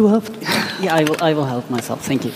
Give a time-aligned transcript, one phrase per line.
[0.00, 0.24] You help.
[0.80, 1.16] Yeah, I will.
[1.20, 2.06] I will help myself.
[2.06, 2.32] Thank you.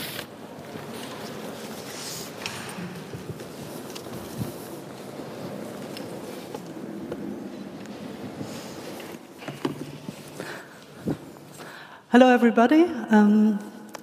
[12.10, 12.82] Hello, everybody.
[13.08, 13.58] Um,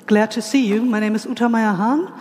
[0.07, 0.81] glad to see you.
[0.81, 2.11] My name is Uta Meier-Hahn.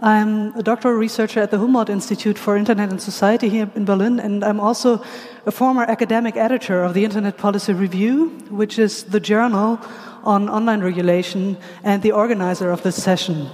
[0.00, 4.18] I'm a doctoral researcher at the Humboldt Institute for Internet and Society here in Berlin,
[4.18, 5.00] and I'm also
[5.46, 9.78] a former academic editor of the Internet Policy Review, which is the journal
[10.24, 13.48] on online regulation and the organizer of this session.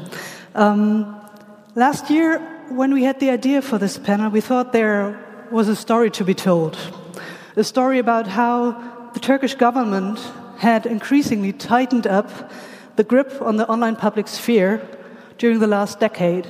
[0.55, 1.17] Um,
[1.75, 2.39] last year,
[2.69, 5.19] when we had the idea for this panel, we thought there
[5.51, 6.77] was a story to be told.
[7.57, 10.19] A story about how the Turkish government
[10.59, 12.31] had increasingly tightened up
[12.97, 14.83] the grip on the online public sphere
[15.39, 16.47] during the last decade,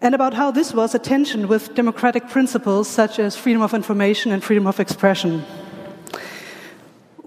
[0.00, 4.32] and about how this was a tension with democratic principles such as freedom of information
[4.32, 5.44] and freedom of expression.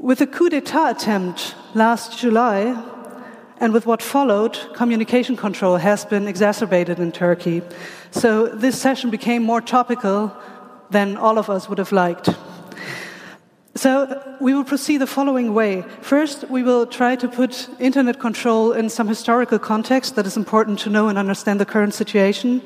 [0.02, 2.74] With the coup d'etat attempt last July,
[3.60, 7.62] and with what followed, communication control has been exacerbated in Turkey.
[8.12, 10.32] So this session became more topical
[10.90, 12.30] than all of us would have liked.
[13.76, 15.84] So we will proceed the following way.
[16.00, 20.80] First, we will try to put internet control in some historical context that is important
[20.80, 22.62] to know and understand the current situation.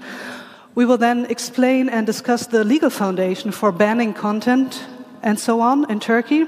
[0.75, 4.85] We will then explain and discuss the legal foundation for banning content
[5.23, 6.45] and so on in Turkey.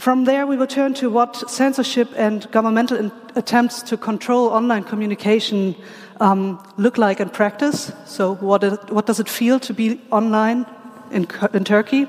[0.00, 5.76] From there, we will turn to what censorship and governmental attempts to control online communication
[6.20, 7.92] um, look like in practice.
[8.06, 8.62] So, what,
[9.04, 10.64] does it feel to be online
[11.10, 12.06] in, in Turkey?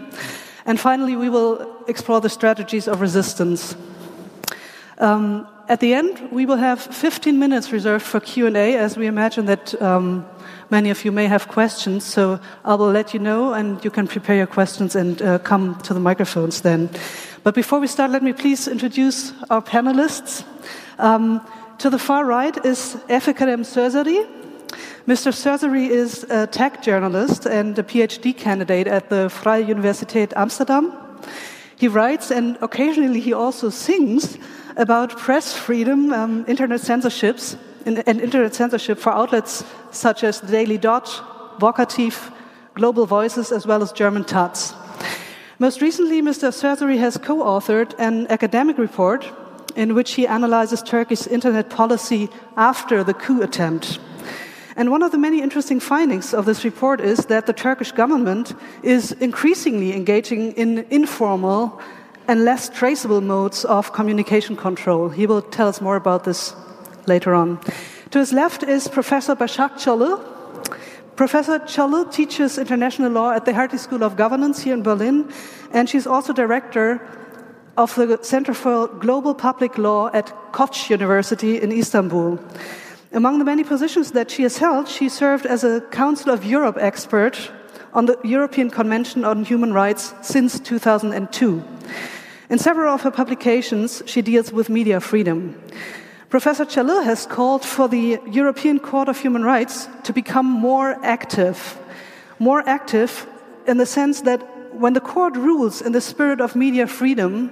[0.66, 3.75] And finally, we will explore the strategies of resistance.
[4.97, 9.47] Um, at the end, we will have 15 minutes reserved for Q&A, as we imagine
[9.47, 10.25] that um,
[10.69, 12.05] many of you may have questions.
[12.05, 15.75] So I will let you know, and you can prepare your questions and uh, come
[15.81, 16.89] to the microphones then.
[17.44, 20.44] But before we start, let me please introduce our panelists.
[21.00, 21.41] Um,
[21.79, 24.28] to the far right is Efe Sözeri.
[25.07, 25.34] Mr.
[25.34, 30.94] Sözeri is a tech journalist and a PhD candidate at the Vrije Universiteit Amsterdam.
[31.75, 34.38] He writes and occasionally he also sings
[34.78, 40.78] about press freedom, um, internet censorships, and, and, internet censorship for outlets such as Daily
[40.78, 41.08] Dot,
[41.59, 42.31] Vocativ,
[42.75, 44.75] Global Voices, as well as German Taz.
[45.61, 46.49] Most recently, Mr.
[46.51, 49.31] Sözeri has co authored an academic report
[49.75, 53.99] in which he analyzes Turkey's internet policy after the coup attempt.
[54.75, 58.55] And one of the many interesting findings of this report is that the Turkish government
[58.81, 61.79] is increasingly engaging in informal
[62.28, 65.09] and less traceable modes of communication control.
[65.09, 66.55] He will tell us more about this
[67.05, 67.59] later on.
[68.09, 70.41] To his left is Professor Başak Çalı.
[71.21, 75.27] Professor Çalı teaches international law at the Hertie School of Governance here in Berlin,
[75.71, 76.99] and she's also director
[77.77, 82.39] of the Center for Global Public Law at Koç University in Istanbul.
[83.13, 86.77] Among the many positions that she has held, she served as a Council of Europe
[86.79, 87.51] expert
[87.93, 91.63] on the European Convention on Human Rights since 2002.
[92.49, 95.53] In several of her publications, she deals with media freedom.
[96.31, 101.77] Professor Çalı has called for the European Court of Human Rights to become more active,
[102.39, 103.27] more active
[103.67, 104.39] in the sense that
[104.71, 107.51] when the court rules in the spirit of media freedom,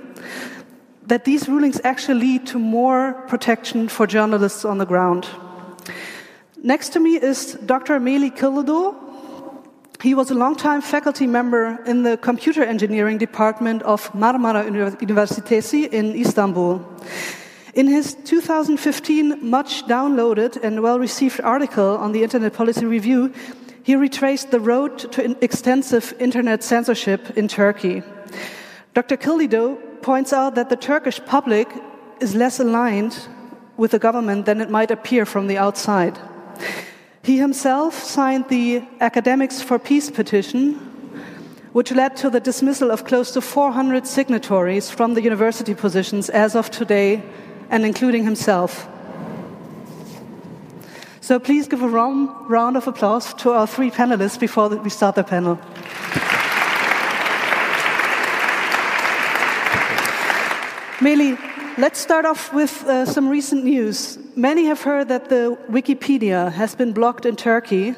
[1.06, 5.28] that these rulings actually lead to more protection for journalists on the ground.
[6.63, 8.00] Next to me is Dr.
[8.00, 8.96] Melih Kırlıdoğ.
[10.01, 14.64] He was a long-time faculty member in the computer engineering department of Marmara
[15.02, 16.79] Universitesi in Istanbul.
[17.74, 23.32] In his 2015 much downloaded and well received article on the Internet Policy Review,
[23.84, 28.02] he retraced the road to extensive internet censorship in Turkey.
[28.94, 29.18] Dr.
[29.18, 31.68] Kırlıdoğ points out that the Turkish public
[32.20, 33.28] is less aligned
[33.78, 36.18] with the government than it might appear from the outside.
[37.22, 40.74] He himself signed the Academics for Peace petition,
[41.74, 46.56] which led to the dismissal of close to 400 signatories from the university positions as
[46.56, 47.22] of today,
[47.70, 48.88] and including himself.
[51.22, 55.16] So please give a round, round of applause to our three panelists before we start
[55.16, 55.60] the panel.
[61.00, 61.38] Melih,
[61.80, 64.20] Let's start off with uh, some recent news.
[64.36, 67.96] Many have heard that the Wikipedia has been blocked in Turkey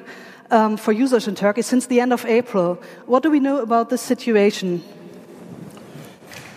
[0.52, 2.80] um, for users in Turkey since the end of April.
[3.08, 4.84] What do we know about this situation?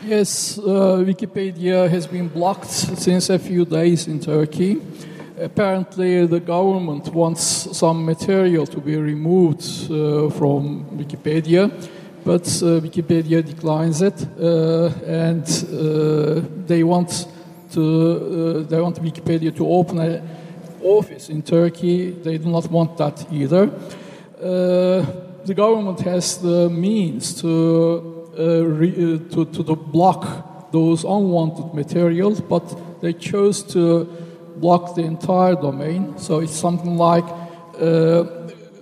[0.07, 4.81] Yes, uh, Wikipedia has been blocked since a few days in Turkey.
[5.41, 7.43] Apparently, the government wants
[7.77, 11.71] some material to be removed uh, from Wikipedia
[12.25, 17.29] but uh, Wikipedia declines it, uh, and uh, they want
[17.73, 20.27] to uh, they want Wikipedia to open an
[20.83, 22.13] office in Turkey.
[22.13, 23.71] They do not want that either.
[24.41, 32.41] The government has the means to, re, uh, to, to, to block those unwanted materials,
[32.41, 34.05] but they chose to
[34.57, 36.19] block the entire domain.
[36.19, 37.25] So it's something like
[37.81, 38.25] uh,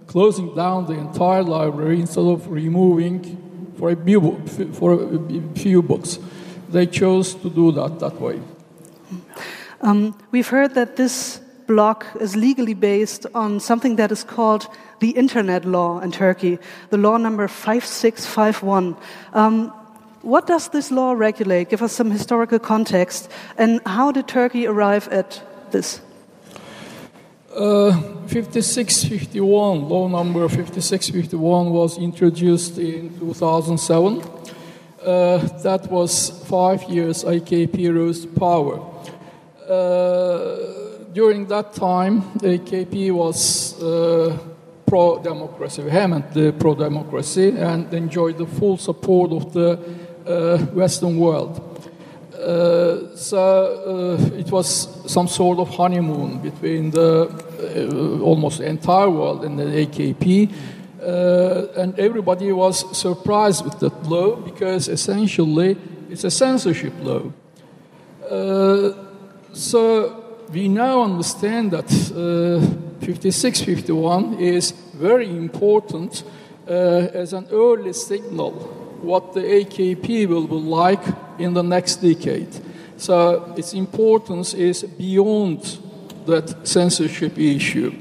[0.06, 4.40] closing down the entire library instead of removing for a few,
[4.72, 6.19] for a few books.
[6.69, 8.40] They chose to do that that way.
[9.81, 14.69] Um, we've heard that this block is legally based on something that is called
[15.02, 16.58] the Internet Law in Turkey,
[16.90, 18.96] the law number 5651.
[19.34, 19.72] Um,
[20.22, 21.69] what does this law regulate?
[21.70, 23.28] Give us some historical context.
[23.58, 26.00] And how did Turkey arrive at this?
[27.52, 27.90] Uh,
[28.28, 34.22] 5651, law number 5651 was introduced in 2007.
[35.05, 38.81] Uh, that was five years AKP rose to power.
[39.69, 43.75] Uh, during that time, AKP was
[44.92, 49.78] uh, pro democracy, vehemently pro democracy, and enjoyed the full support of the
[50.26, 51.60] uh, Western world.
[52.34, 59.44] Uh, so uh, it was some sort of honeymoon between the uh, almost entire world
[59.44, 60.50] and the AKP.
[61.00, 65.76] Uh, and everybody was surprised with that law because essentially
[66.10, 67.22] it's a censorship law.
[68.28, 68.92] Uh,
[69.52, 76.24] so we now understand that 5651 is very important
[76.66, 78.52] as an early signal
[79.02, 81.02] what the AKP will be like
[81.38, 82.48] in the next decade.
[82.96, 85.78] So its importance is beyond
[86.26, 87.92] that censorship issue.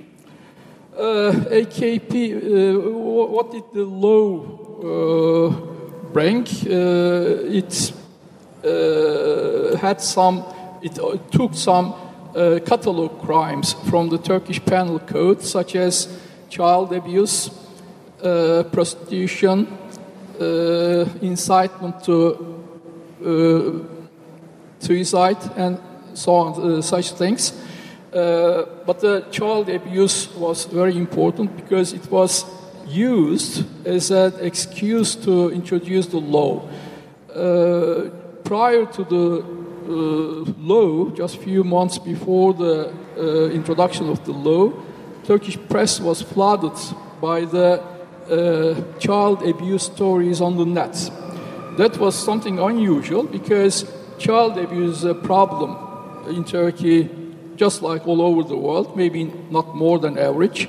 [0.96, 4.46] Uh, AKP, uh, what did the law
[4.84, 5.50] uh,
[6.14, 6.46] bring?
[6.46, 7.94] Uh, it
[8.64, 10.44] uh, had some,
[10.84, 11.00] it
[11.32, 11.96] took some
[12.36, 16.08] uh, catalog crimes from the Turkish Penal Code, such as
[16.52, 17.50] child abuse,
[18.72, 19.68] prostitution,
[20.42, 22.36] uh, incitement to
[23.24, 23.72] uh,
[24.80, 25.80] suicide and
[26.14, 27.54] so on, uh, such things.
[28.12, 32.46] but the child abuse was very important because it was
[32.88, 36.62] used as an excuse to introduce the law.
[38.44, 39.44] prior to the
[39.88, 44.72] uh, law, just a few months before the uh, introduction of the law,
[45.24, 46.78] Turkish press was flooded
[47.22, 47.82] by the
[48.30, 50.96] uh, child abuse stories on the net.
[51.78, 53.86] That was something unusual because
[54.18, 55.78] child abuse is a problem
[56.28, 57.10] in Turkey,
[57.56, 60.68] just like all over the world, maybe not more than average,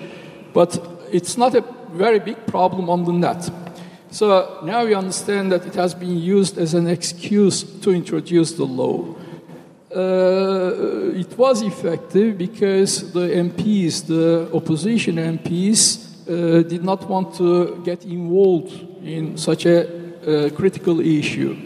[0.52, 0.78] but
[1.10, 3.50] it's not a very big problem on the net.
[4.10, 8.64] So now we understand that it has been used as an excuse to introduce the
[8.64, 9.16] law.
[9.94, 17.82] Uh, it was effective because the MPs, the opposition MPs, uh, did not want to
[17.84, 18.72] get involved
[19.04, 21.56] in such a uh, critical issue.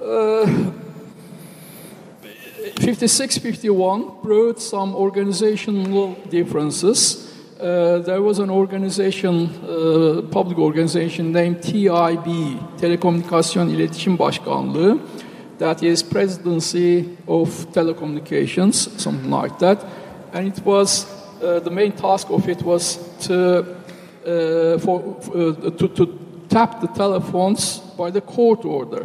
[0.00, 0.46] Uh,
[2.80, 7.34] 5651 brought some organizational differences.
[7.60, 14.98] Uh, there was an organization, uh, public organization named TIB, Telekomünikasyon İletişim Başkanlığı,
[15.58, 19.84] that is Presidency of Telecommunications, something like that.
[20.32, 21.06] And it was
[21.42, 23.60] uh, the main task of it was to,
[24.24, 29.04] uh, for, uh, to, to, tap the telephones by the court order.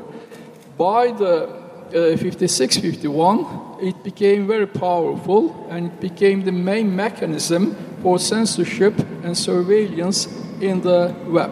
[0.77, 1.49] By the
[1.87, 8.93] uh, 5651, it became very powerful and it became the main mechanism for censorship
[9.23, 10.27] and surveillance
[10.61, 11.51] in the web.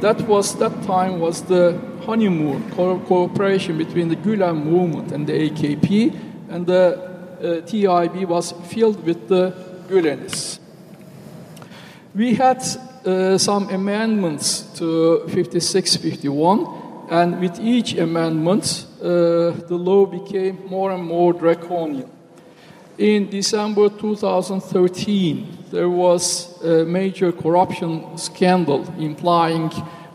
[0.00, 5.50] That was that time was the honeymoon co cooperation between the Gulen movement and the
[5.50, 6.16] AKP,
[6.48, 9.52] and the uh, TIB was filled with the
[9.88, 10.58] Gülenis.
[12.14, 12.62] We had
[13.04, 16.66] uh, some amendments to 5651,
[17.10, 19.04] and with each amendment, uh,
[19.68, 22.08] the law became more and more draconian.
[22.96, 29.70] In December 2013, there was a major corruption scandal implying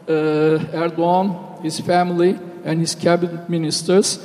[0.08, 4.20] uh, Erdogan, his family, and his cabinet ministers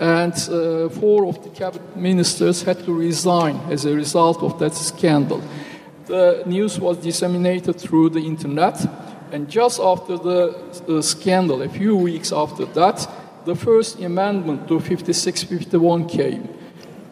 [0.00, 4.74] and uh, four of the cabinet ministers had to resign as a result of that
[4.74, 5.42] scandal.
[6.06, 8.80] The news was disseminated through the internet,
[9.30, 10.56] and just after the,
[10.86, 13.06] the scandal, a few weeks after that,
[13.44, 16.48] the first amendment to 5651 came.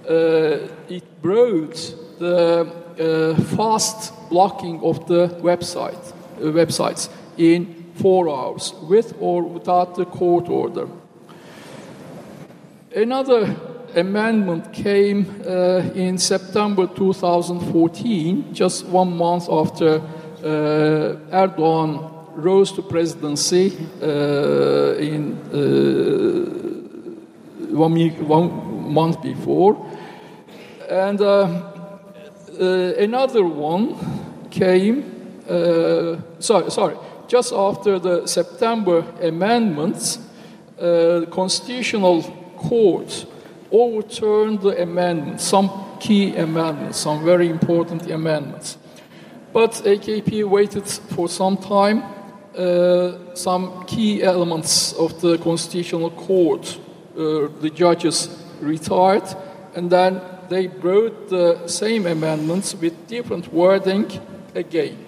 [0.09, 1.77] Uh, it brought
[2.19, 9.95] the uh, fast blocking of the website, uh, websites in four hours, with or without
[9.95, 10.89] the court order.
[12.95, 13.55] Another
[13.95, 20.01] amendment came uh, in September 2014, just one month after
[20.43, 25.59] uh, Erdogan rose to presidency uh, in uh,
[27.75, 29.77] one, week, one month before.
[30.89, 31.49] And uh,
[32.61, 33.97] uh, another one
[34.51, 35.05] came,
[36.39, 36.97] sorry, sorry,
[37.29, 40.19] just after the September amendments,
[40.77, 42.23] the Constitutional
[42.57, 43.27] Court
[43.71, 45.71] overturned the amendments, some
[46.01, 48.79] key amendments, some very important amendments.
[49.53, 52.03] But AKP waited for some time.
[52.57, 56.79] Uh, some key elements of the Constitutional Court,
[57.17, 58.29] uh, the judges
[58.61, 59.23] retired,
[59.77, 64.11] and then they brought the same amendments with different wording
[64.57, 65.08] again.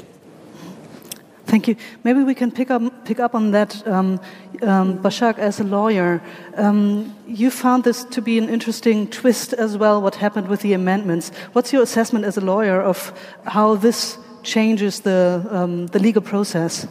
[1.51, 1.75] Thank you.
[2.05, 4.21] Maybe we can pick up pick up on that, um,
[4.63, 6.21] um, Başak, as a lawyer.
[6.57, 10.01] Um, you found this to be an interesting twist as well.
[10.01, 11.33] What happened with the amendments?
[11.53, 13.13] What's your assessment as a lawyer of
[13.47, 16.87] how this changes the um, the legal process?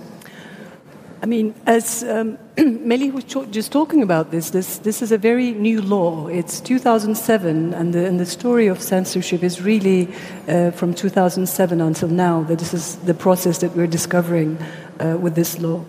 [1.22, 5.52] I mean, as um, Melih was just talking about this, this, this is a very
[5.52, 6.28] new law.
[6.28, 10.08] It's 2007, and the, and the story of censorship is really
[10.48, 14.58] uh, from 2007 until now, that this is the process that we're discovering
[15.00, 15.84] uh, with this law.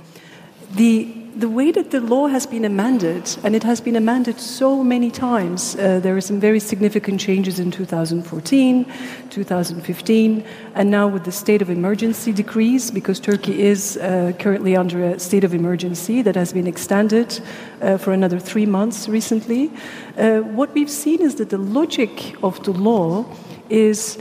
[0.73, 4.83] The the way that the law has been amended, and it has been amended so
[4.83, 8.85] many times, uh, there are some very significant changes in 2014,
[9.31, 10.45] 2015,
[10.75, 15.19] and now with the state of emergency decrees, because Turkey is uh, currently under a
[15.19, 17.41] state of emergency that has been extended
[17.81, 19.71] uh, for another three months recently.
[20.17, 23.25] Uh, what we've seen is that the logic of the law
[23.69, 24.19] is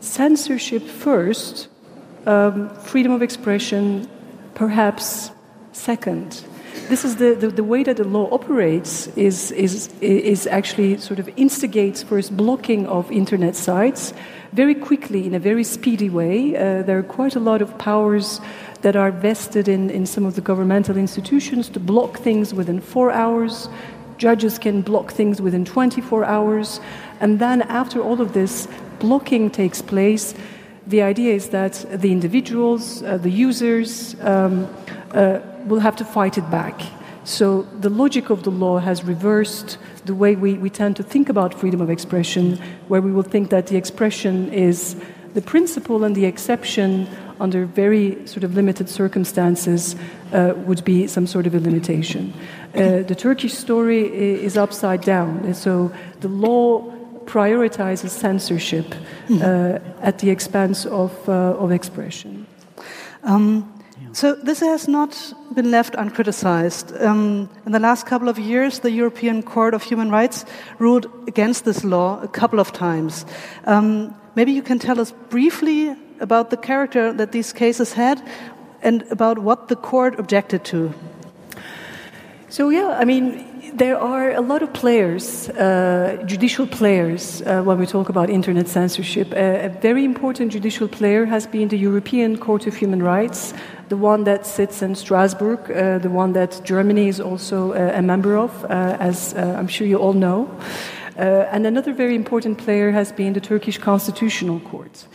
[0.00, 1.68] censorship first,
[2.26, 4.08] um, freedom of expression
[4.54, 5.30] perhaps
[5.72, 6.44] second
[6.88, 11.18] this is the, the, the, way that the law operates is, is, is actually sort
[11.18, 14.12] of instigates first blocking of internet sites
[14.52, 16.54] very quickly in a very speedy way.
[16.56, 18.40] Uh, there are quite a lot of powers
[18.82, 23.10] that are vested in, in some of the governmental institutions to block things within four
[23.10, 23.68] hours.
[24.18, 26.80] Judges can block things within 24 hours.
[27.20, 30.34] And then, after all of this blocking takes place,
[30.86, 34.68] the idea is that the individuals, uh, the users, um,
[35.12, 36.80] uh, will have to fight it back.
[37.24, 41.28] So the logic of the law has reversed the way we, we tend to think
[41.28, 44.96] about freedom of expression, where we will think that the expression is
[45.34, 47.08] the principle and the exception
[47.40, 49.96] under very sort of limited circumstances
[50.32, 52.32] uh, would be some sort of a limitation.
[52.74, 54.02] Uh, the Turkish story
[54.44, 55.54] is upside down.
[55.54, 56.92] So the law
[57.24, 58.94] prioritizes censorship
[59.30, 62.46] uh, at the expense of, uh, of expression.
[63.24, 63.71] Um,
[64.12, 67.00] so this has not been left uncriticized.
[67.02, 70.44] Um, in the last couple of years, the European Court of Human Rights
[70.78, 73.24] ruled against this law a couple of times.
[73.64, 78.22] Um, maybe you can tell us briefly about the character that these cases had
[78.82, 80.92] and about what the court objected to.
[82.48, 87.78] So, yeah, I mean, there are a lot of players, uh, judicial players, uh, when
[87.78, 89.32] we talk about internet censorship.
[89.32, 93.54] a very important judicial player has been the European Court of Human Rights,
[93.92, 98.00] the one that sits in Strasbourg, uh, the one that Germany is also uh, a
[98.00, 100.48] member of, uh, as uh, I'm sure you all know.
[101.16, 105.06] and another very important player has been the Turkish Constitutional Court.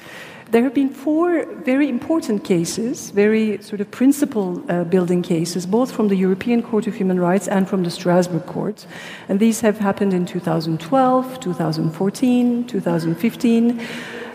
[0.51, 5.91] There have been four very important cases, very sort of principle uh, building cases, both
[5.91, 8.85] from the European Court of Human Rights and from the Strasbourg Court.
[9.27, 13.81] And these have happened in 2012, 2014, 2015.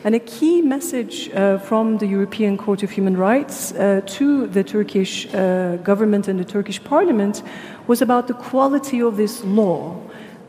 [0.05, 4.65] And a key message uh, from the European Court of Human Rights uh, to the
[4.65, 7.41] Turkish uh, government and the Turkish parliament
[7.87, 9.97] was about the quality of this law,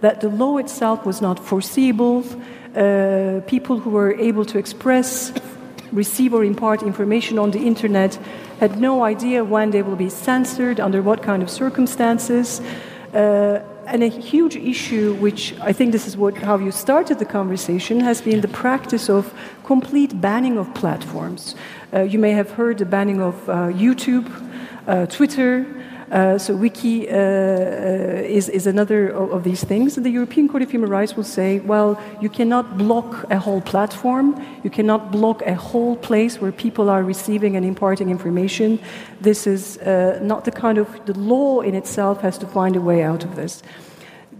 [0.02, 2.24] that the law itself was not foreseeable.
[2.76, 5.32] Uh, people who were able to express
[5.92, 8.18] receive or impart information on the internet
[8.60, 12.60] had no idea when they will be censored, under what kind of circumstances.
[13.14, 17.26] Uh, and a huge issue, which I think this is what, how you started the
[17.26, 21.56] conversation, has been the practice of complete banning of platforms.
[21.94, 24.28] Uh, you may have heard the banning of uh, YouTube,
[24.88, 25.66] uh, Twitter,
[26.14, 27.18] uh, so wiki uh, uh,
[28.38, 29.96] is, is another of, these things.
[29.96, 34.40] The European Court of Human Rights will say, well, you cannot block a whole platform,
[34.64, 38.80] you cannot block a whole place where people are receiving and imparting information.
[39.22, 42.82] This is uh, not the kind of, the law in itself has to find a
[42.82, 43.64] way out of this.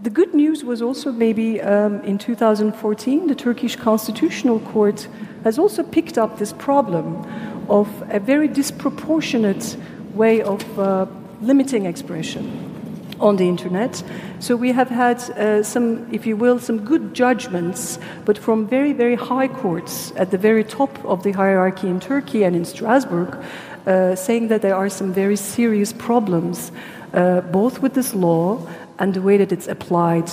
[0.00, 5.08] The good news was also maybe um, in 2014, the Turkish Constitutional Court
[5.42, 7.26] has also picked up this problem
[7.68, 9.76] of a very disproportionate
[10.14, 11.06] way of uh,
[11.46, 12.74] limiting expression
[13.20, 14.02] on the internet.
[14.40, 18.92] So we have had uh, some, if you will, some good judgments, but from very,
[18.92, 23.38] very high courts at the very top of the hierarchy in Turkey and in Strasbourg,
[23.86, 26.72] uh, saying that there are some very serious problems,
[27.12, 28.58] uh, both with this law
[28.98, 30.30] and the way that it's applied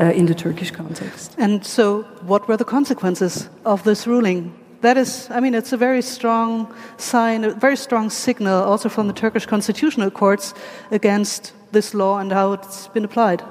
[0.00, 1.34] uh, in the Turkish context.
[1.38, 4.52] And so, what were the consequences of this ruling?
[4.82, 9.06] That is, I mean, it's a very strong sign, a very strong signal also from
[9.06, 10.54] the Turkish constitutional courts
[10.90, 13.44] against this law and how it's been applied.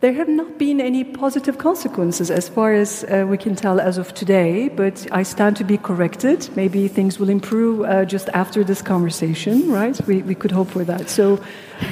[0.00, 3.96] There have not been any positive consequences as far as uh, we can tell as
[3.96, 6.48] of today, but I stand to be corrected.
[6.56, 9.98] Maybe things will improve uh, just after this conversation, right?
[10.06, 11.08] We, we could hope for that.
[11.08, 11.38] So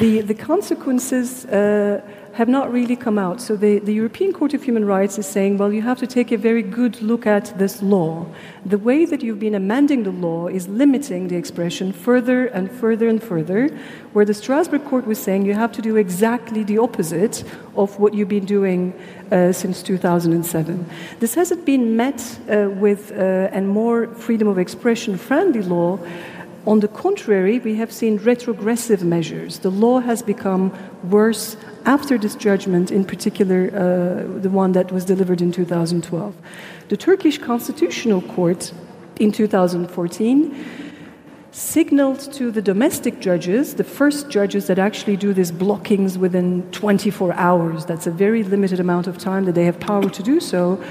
[0.00, 1.46] the, the consequences.
[1.46, 2.00] Uh,
[2.34, 3.40] have not really come out.
[3.42, 6.32] So the, the European Court of Human Rights is saying, well, you have to take
[6.32, 8.26] a very good look at this law.
[8.64, 13.08] The way that you've been amending the law is limiting the expression further and further
[13.08, 13.68] and further,
[14.14, 17.44] where the Strasbourg Court was saying you have to do exactly the opposite
[17.76, 18.94] of what you've been doing
[19.30, 20.86] uh, since 2007.
[21.20, 25.98] This hasn't been met uh, with uh, a more freedom of expression friendly law.
[26.64, 29.58] On the contrary, we have seen retrogressive measures.
[29.58, 35.04] The law has become worse after this judgment, in particular uh, the one that was
[35.04, 36.34] delivered in 2012.
[36.88, 38.72] The Turkish Constitutional Court
[39.18, 40.64] in 2014
[41.50, 47.34] signaled to the domestic judges, the first judges that actually do these blockings within 24
[47.34, 50.82] hours, that's a very limited amount of time that they have power to do so.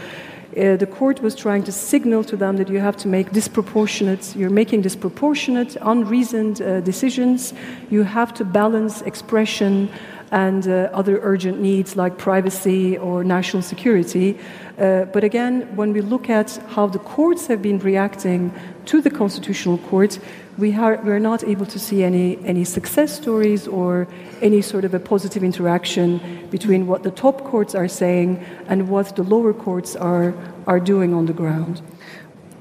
[0.58, 4.36] Uh, the court was trying to signal to them that you have to make disproportionate,
[4.36, 7.54] you're making disproportionate, unreasoned uh, decisions.
[7.90, 9.90] You have to balance expression
[10.32, 14.38] and uh, other urgent needs like privacy or national security.
[14.78, 18.54] Uh, but again, when we look at how the courts have been reacting
[18.86, 20.20] to the Constitutional Court,
[20.58, 24.08] we are, we are not able to see any, any success stories or
[24.42, 29.16] any sort of a positive interaction between what the top courts are saying and what
[29.16, 30.34] the lower courts are,
[30.68, 31.82] are doing on the ground.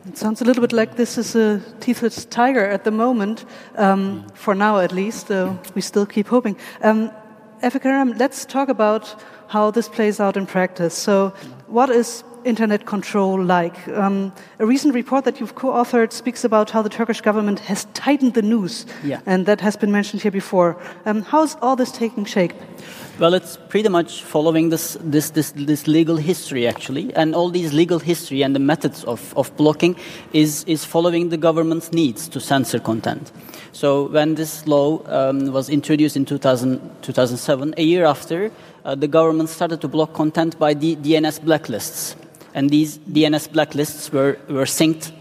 [0.06, 3.44] It sounds a little bit like this is a teethless tiger at the moment,
[3.76, 5.28] um, for now at least.
[5.28, 6.56] though we still keep hoping.
[6.82, 7.10] Um,
[7.62, 9.14] Efe Kerem, let's talk about
[9.48, 10.94] how this plays out in practice.
[10.94, 11.34] So,
[11.66, 13.88] what is internet control like?
[13.88, 17.86] Um, a recent report that you've co authored speaks about how the Turkish government has
[17.94, 19.20] tightened the noose, yeah.
[19.26, 20.76] and that has been mentioned here before.
[21.06, 22.52] Um, how's all this taking shape?
[23.20, 27.14] Well, it's pretty much following this, this, this, this, legal history, actually.
[27.14, 29.94] And all these legal history and the methods of, of blocking
[30.32, 33.30] is, is following the government's needs to censor content.
[33.72, 38.50] So when this law um, was introduced in 2000, 2007, a year after,
[38.86, 42.16] uh, the government started to block content by the DNS blacklists.
[42.54, 45.12] And these DNS blacklists were, were synced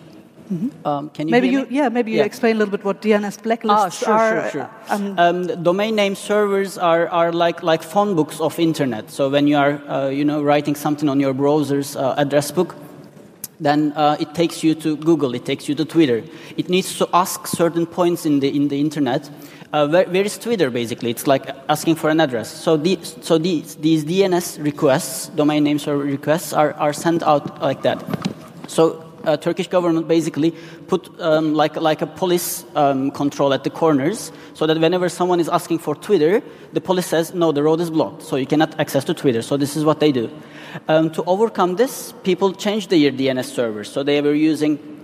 [0.52, 0.88] Mm-hmm.
[0.88, 2.24] Um, can you maybe you, yeah, maybe you yeah.
[2.24, 4.50] explain a little bit what DNS blacklists ah, sure, are.
[4.50, 9.12] Sure, sure, um, um, domain name servers are, are like, like phone books of internet.
[9.12, 12.76] So when you are, uh, you know, writing something on your browser's uh, address book,
[13.60, 16.24] then uh, it takes you to Google, it takes you to Twitter.
[16.58, 19.30] It needs to ask certain points in the, in the internet.
[19.72, 21.12] Uh, where, where is Twitter, basically?
[21.12, 22.50] It's like asking for an address.
[22.50, 27.62] So, the, so these, these DNS requests, domain names or requests, are, are sent out
[27.62, 28.04] like that.
[28.68, 30.56] So uh, Turkish government basically
[30.88, 35.40] put um, like, like a police um, control at the corners so that whenever someone
[35.40, 36.42] is asking for Twitter,
[36.74, 39.42] the police says, no, the road is blocked, so you cannot access to Twitter.
[39.42, 40.32] So this is what they do.
[40.88, 43.92] Um, to overcome this, people changed their DNS servers.
[43.92, 44.99] So they were using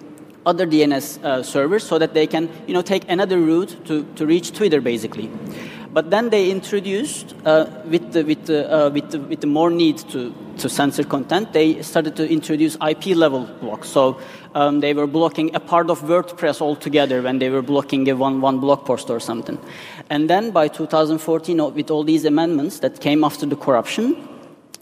[0.45, 4.25] other DNS uh, servers so that they can you know, take another route to, to
[4.25, 5.29] reach Twitter, basically.
[5.95, 9.69] But then they introduced, uh, with, the, with, the, uh, with, the, with the more
[9.69, 13.87] need to, to censor content, they started to introduce IP level blocks.
[13.87, 14.19] So
[14.55, 18.41] um, they were blocking a part of WordPress altogether when they were blocking a one,
[18.41, 19.57] one blog post or something.
[20.09, 24.27] And then by 2014, with all these amendments that came after the corruption,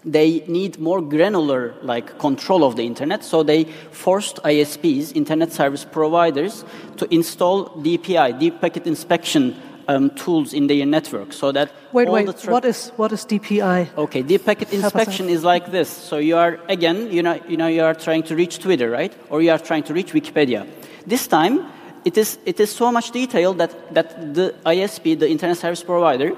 [0.06, 5.86] they need more granular like control of the internet so they forced isps internet service
[5.86, 6.66] providers
[6.98, 9.56] to install dpi deep packet inspection
[9.88, 13.98] um, tools in their network so that wait wait what is what is DPI?
[13.98, 15.90] Okay, deep packet inspection is like this.
[15.90, 19.14] So you are again you know you know you are trying to reach Twitter right,
[19.30, 20.68] or you are trying to reach Wikipedia.
[21.06, 21.66] This time
[22.06, 26.36] it is it is so much detail that that the ISP, the internet service provider,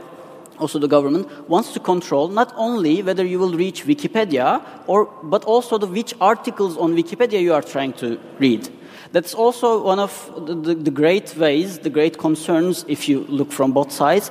[0.59, 5.43] also the government wants to control not only whether you will reach Wikipedia or but
[5.45, 8.69] also the which articles on Wikipedia you are trying to read.
[9.11, 10.11] That's also one of
[10.45, 14.29] the, the, the, great ways, the great concerns, if you look from both sides,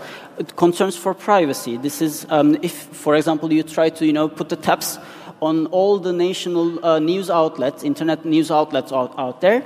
[0.56, 1.78] concerns for privacy.
[1.78, 4.98] This is um, if, for example, you try to you know, put the tabs
[5.40, 9.62] on all the national uh, news outlets, internet news outlets out, out there,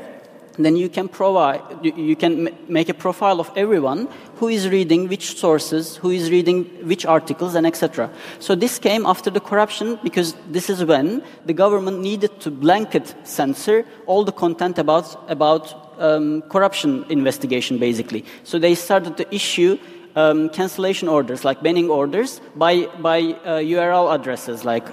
[0.65, 5.37] then you can provide you can make a profile of everyone who is reading which
[5.39, 10.35] sources who is reading which articles and etc so this came after the corruption because
[10.49, 16.43] this is when the government needed to blanket censor all the content about about um,
[16.43, 18.25] corruption investigation basically.
[18.45, 19.79] So they started to issue
[20.17, 24.87] um, cancellation orders like banning orders by by uh, url addresses like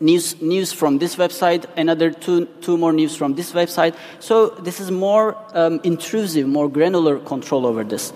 [0.00, 3.94] news, news from this website, another two, two more news from this website.
[4.18, 8.12] So this is more um, intrusive, more granular control over this.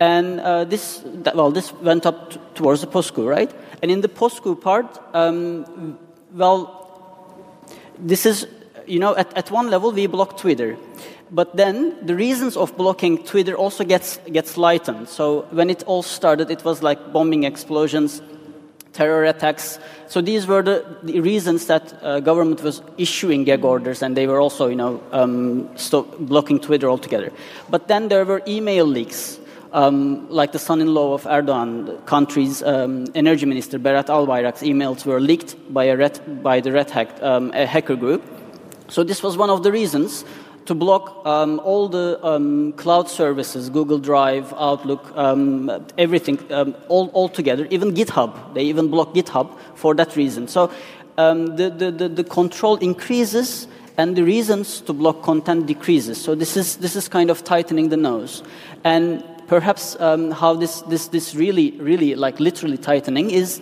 [0.00, 1.02] And uh, this,
[1.34, 3.52] well, this went up towards the post-coup, right?
[3.82, 5.98] And in the post-coup part, um,
[6.32, 6.80] well,
[7.98, 8.46] this is,
[8.86, 10.76] you know, at, at one level we block Twitter.
[11.30, 15.08] But then the reasons of blocking Twitter also gets, gets lightened.
[15.08, 18.20] So when it all started, it was like bombing explosions,
[18.94, 19.78] terror attacks.
[20.08, 24.26] So these were the, the reasons that uh, government was issuing gag orders, and they
[24.26, 25.68] were also, you know, um,
[26.20, 27.32] blocking Twitter altogether.
[27.68, 29.38] But then there were email leaks.
[29.72, 35.20] Um, like the son-in-law of Erdogan, the country's um, energy minister Berat Albayrak's emails were
[35.20, 38.22] leaked by, a red, by the RedHack, um, a hacker group.
[38.86, 40.24] So this was one of the reasons
[40.66, 47.08] to block um, all the um, cloud services, Google Drive, Outlook, um, everything, um, all,
[47.12, 48.54] all together, even GitHub.
[48.54, 50.48] They even block GitHub for that reason.
[50.48, 50.72] So
[51.18, 56.20] um, the, the, the, the, control increases and the reasons to block content decreases.
[56.20, 58.42] So this is, this is kind of tightening the nose.
[58.82, 63.60] And perhaps um, how this, this, this really, really, like literally tightening is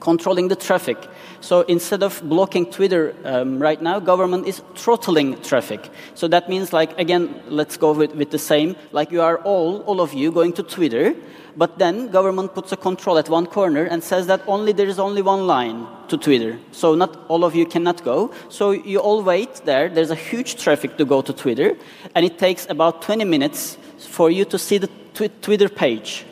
[0.00, 0.98] controlling the traffic.
[1.40, 5.90] So instead of blocking Twitter um, right now, government is throttling traffic.
[6.14, 8.76] So that means, like again, let's go with, with the same.
[8.92, 11.14] Like you are all, all of you, going to Twitter,
[11.56, 14.98] but then government puts a control at one corner and says that only there is
[14.98, 16.58] only one line to Twitter.
[16.72, 18.32] So not all of you cannot go.
[18.48, 19.88] So you all wait there.
[19.88, 21.76] There's a huge traffic to go to Twitter,
[22.14, 26.24] and it takes about 20 minutes for you to see the tw Twitter page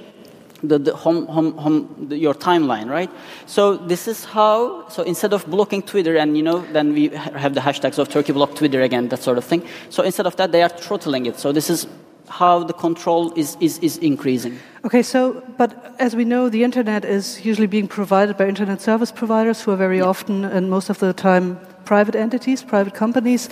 [0.63, 3.11] the, the home, home, home, the, your timeline, right?
[3.47, 4.89] So this is how.
[4.89, 8.33] So instead of blocking Twitter, and you know, then we have the hashtags of Turkey
[8.33, 9.63] block Twitter again, that sort of thing.
[9.91, 11.39] So instead of that, they are throttling it.
[11.39, 11.87] So this is
[12.29, 14.59] how the control is, is, is increasing.
[14.85, 19.11] Okay, so, but as we know, the internet is usually being provided by internet service
[19.11, 20.05] providers who are very yeah.
[20.05, 23.49] often and most of the time private entities, private companies.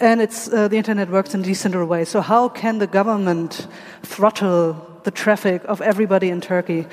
[0.00, 2.04] And it's, uh, the internet works in a decentral way.
[2.04, 3.66] So, how can the government
[4.02, 4.74] throttle
[5.06, 6.84] the traffic of everybody in Turkey.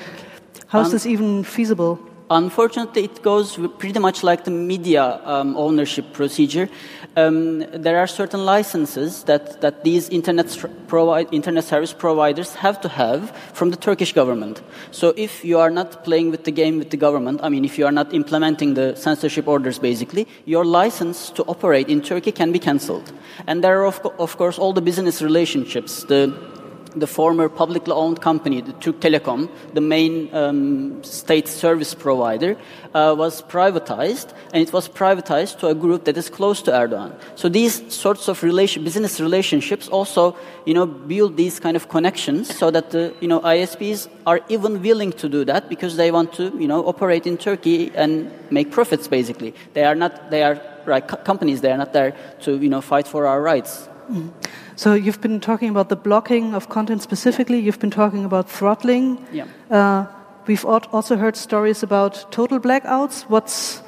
[0.68, 1.98] How is um, this even feasible?
[2.30, 6.68] Unfortunately, it goes pretty much like the media um, ownership procedure.
[7.16, 10.46] Um, there are certain licenses that, that these internet,
[10.86, 14.62] provide, internet service providers have to have from the Turkish government.
[14.90, 17.78] So if you are not playing with the game with the government, I mean, if
[17.78, 22.52] you are not implementing the censorship orders, basically, your license to operate in Turkey can
[22.52, 23.12] be cancelled.
[23.46, 26.53] And there are, of, of course, all the business relationships, the
[26.96, 32.56] the former publicly owned company, the Türk Telekom, the main um, state service provider,
[32.94, 37.12] uh, was privatized, and it was privatized to a group that is close to Erdogan.
[37.34, 42.54] So these sorts of relation, business relationships also, you know, build these kind of connections
[42.56, 46.32] so that the, you know, ISPs are even willing to do that because they want
[46.34, 49.08] to, you know, operate in Turkey and make profits.
[49.08, 51.60] Basically, they are not, they are right companies.
[51.60, 53.88] They are not there to, you know, fight for our rights.
[54.10, 54.32] Mm.
[54.76, 57.60] So you've been talking about the blocking of content specifically.
[57.60, 59.24] You've been talking about throttling.
[59.32, 59.46] Yeah.
[59.70, 60.06] Uh,
[60.46, 63.22] we've also heard stories about total blackouts.
[63.28, 63.82] What's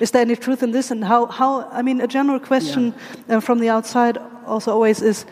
[0.00, 0.90] is there any truth in this?
[0.90, 1.26] And how?
[1.26, 1.68] How?
[1.70, 2.92] I mean, a general question
[3.28, 3.36] yeah.
[3.36, 5.24] uh, from the outside also always is.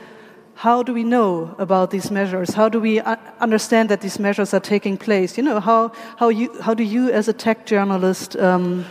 [0.55, 2.53] How do we know about these measures?
[2.53, 5.39] How do we uh, understand that these measures are taking place?
[5.39, 8.85] You know, how, how, you, how do you, as a tech journalist, um,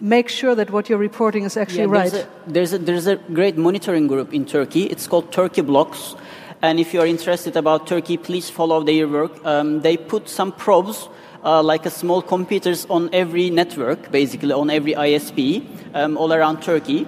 [0.00, 2.12] make sure that what you're reporting is actually yeah, right.
[2.12, 4.84] There's a, there's, a, there's a great monitoring group in Turkey.
[4.84, 6.14] It's called Turkey Blocks.
[6.62, 9.44] And if you're interested about Turkey, please follow their work.
[9.44, 11.08] Um, they put some probes,
[11.44, 16.62] uh, like a small computers on every network, basically on every ISP, um, all around
[16.62, 17.06] Turkey.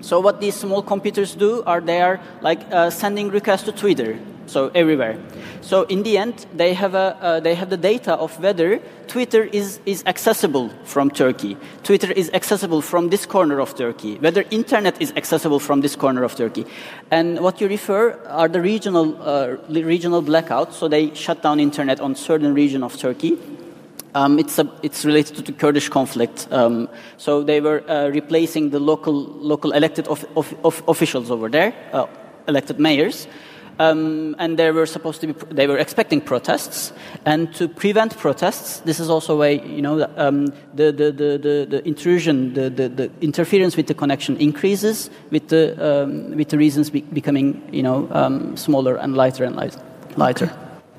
[0.00, 4.18] So what these small computers do are they are like uh, sending requests to Twitter
[4.50, 5.16] so everywhere.
[5.60, 9.44] So in the end, they have, a, uh, they have the data of whether Twitter
[9.44, 15.00] is, is accessible from Turkey, Twitter is accessible from this corner of Turkey, whether internet
[15.00, 16.66] is accessible from this corner of Turkey.
[17.10, 22.00] And what you refer are the regional, uh, regional blackouts, so they shut down internet
[22.00, 23.38] on certain region of Turkey.
[24.12, 26.48] Um, it's, a, it's related to the Kurdish conflict.
[26.50, 31.48] Um, so they were uh, replacing the local, local elected of, of, of officials over
[31.48, 32.06] there, uh,
[32.48, 33.28] elected mayors.
[33.80, 36.92] Um, and there were supposed to be they were expecting protests,
[37.24, 41.38] and to prevent protests, this is also a way you know um, the, the, the,
[41.38, 46.50] the, the intrusion, the, the, the interference with the connection increases with the um, with
[46.50, 49.76] the reasons be becoming you know um, smaller and lighter and light,
[50.16, 50.52] lighter.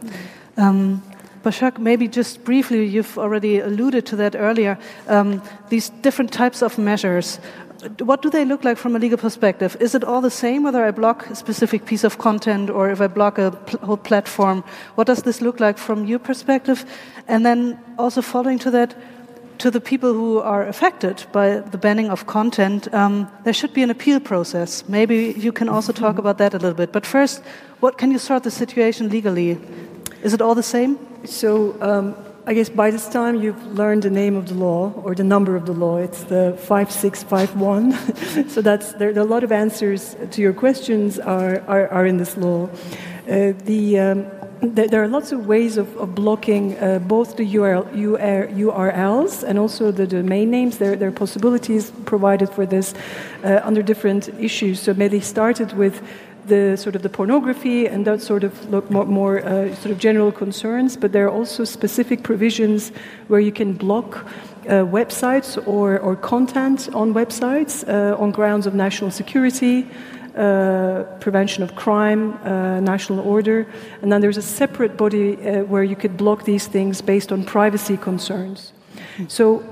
[0.04, 0.15] Okay.
[0.58, 1.04] Um,
[1.44, 4.78] Başak, maybe just briefly, you've already alluded to that earlier.
[5.08, 7.39] Um, these different types of measures,
[8.00, 9.76] what do they look like from a legal perspective?
[9.80, 13.02] Is it all the same whether I block a specific piece of content or if
[13.02, 14.63] I block a pl whole platform?
[14.96, 16.86] What does this look like from your perspective?
[17.28, 18.96] And then also following to that,
[19.58, 23.84] to the people who are affected by the banning of content, um, there should be
[23.84, 24.84] an appeal process.
[24.88, 26.91] Maybe you can also talk about that a little bit.
[26.91, 27.44] But first,
[27.80, 29.58] what can you sort the situation legally?
[30.24, 30.98] Is it all the same?
[31.26, 35.13] So um, I guess by this time you've learned the name of the law or
[35.13, 35.97] the number of the law.
[35.97, 38.49] It's the 5651.
[38.49, 42.36] so that's, there, a lot of answers to your questions are, are, are in this
[42.38, 42.67] law.
[43.30, 44.25] Uh, the, um,
[44.62, 49.91] there are lots of ways of, of blocking uh, both the URL, URLs and also
[49.91, 50.80] the domain names.
[50.80, 52.95] There, there are possibilities provided for this
[53.43, 54.80] uh, under different issues.
[54.80, 56.01] So maybe started with
[56.47, 59.97] the sort of the pornography and that sort of look more, more uh, sort of
[59.97, 62.91] general concerns, but there are also specific provisions
[63.27, 64.25] where you can block
[64.67, 69.88] uh, websites or, or content on websites uh, on grounds of national security,
[70.36, 73.67] uh, prevention of crime, uh, national order,
[74.01, 77.43] and then there's a separate body uh, where you could block these things based on
[77.43, 78.71] privacy concerns.
[79.27, 79.63] So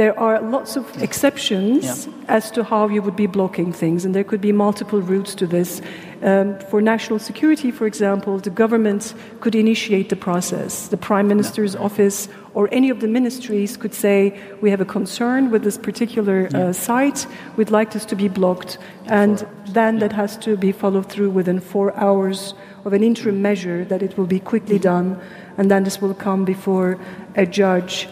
[0.00, 2.36] there are lots of exceptions yeah.
[2.36, 5.46] as to how you would be blocking things, and there could be multiple routes to
[5.46, 5.82] this.
[6.22, 10.88] Um, for national security, for example, the government could initiate the process.
[10.88, 11.84] The Prime Minister's yeah.
[11.84, 16.48] office or any of the ministries could say, We have a concern with this particular
[16.54, 17.26] uh, site,
[17.58, 18.78] we'd like this to be blocked.
[19.04, 22.54] And then that has to be followed through within four hours
[22.86, 24.94] of an interim measure, that it will be quickly mm-hmm.
[24.94, 25.20] done,
[25.58, 26.98] and then this will come before
[27.36, 28.08] a judge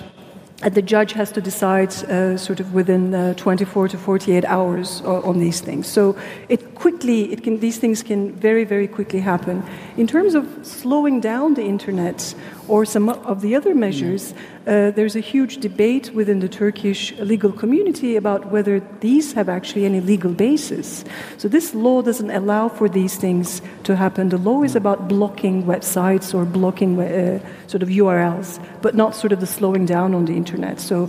[0.62, 5.02] and the judge has to decide uh, sort of within uh, 24 to 48 hours
[5.02, 5.86] on these things.
[5.86, 6.16] So
[6.48, 9.62] it quickly, it can, these things can very, very quickly happen.
[9.96, 12.34] In terms of slowing down the internet
[12.68, 14.32] or some of the other measures,
[14.66, 19.84] uh, there's a huge debate within the Turkish legal community about whether these have actually
[19.84, 21.04] any legal basis.
[21.38, 24.28] So this law doesn't allow for these things to happen.
[24.28, 29.32] The law is about blocking websites or blocking uh, sort of URLs, but not sort
[29.32, 30.80] of the slowing down on the internet.
[30.80, 31.08] So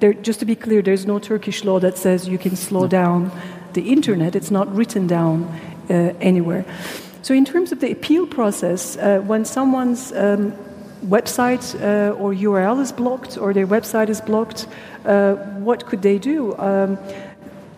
[0.00, 3.30] there, just to be clear, there's no Turkish law that says you can slow down
[3.74, 4.34] the internet.
[4.34, 5.44] It's not written down
[5.90, 6.64] uh, anywhere.
[7.22, 10.54] So, in terms of the appeal process, uh, when someone's um,
[11.06, 14.66] website uh, or URL is blocked or their website is blocked,
[15.04, 16.56] uh, what could they do?
[16.58, 16.98] Um,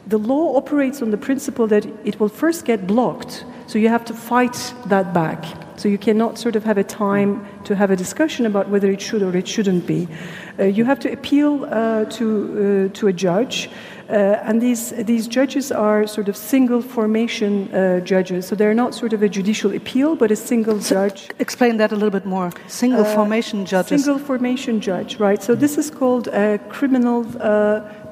[0.07, 4.05] the law operates on the principle that it will first get blocked, so you have
[4.07, 5.45] to fight that back.
[5.77, 9.01] So you cannot sort of have a time to have a discussion about whether it
[9.01, 10.09] should or it shouldn't be.
[10.59, 13.71] Uh, you have to appeal uh, to, uh, to a judge.
[14.11, 18.46] Uh, and these, these judges are sort of single formation uh, judges.
[18.49, 21.31] So they're not sort of a judicial appeal, but a single so judge.
[21.38, 22.51] Explain that a little bit more.
[22.66, 24.05] Single uh, formation judges.
[24.05, 25.40] Single formation judge, right.
[25.40, 27.25] So this is called a criminal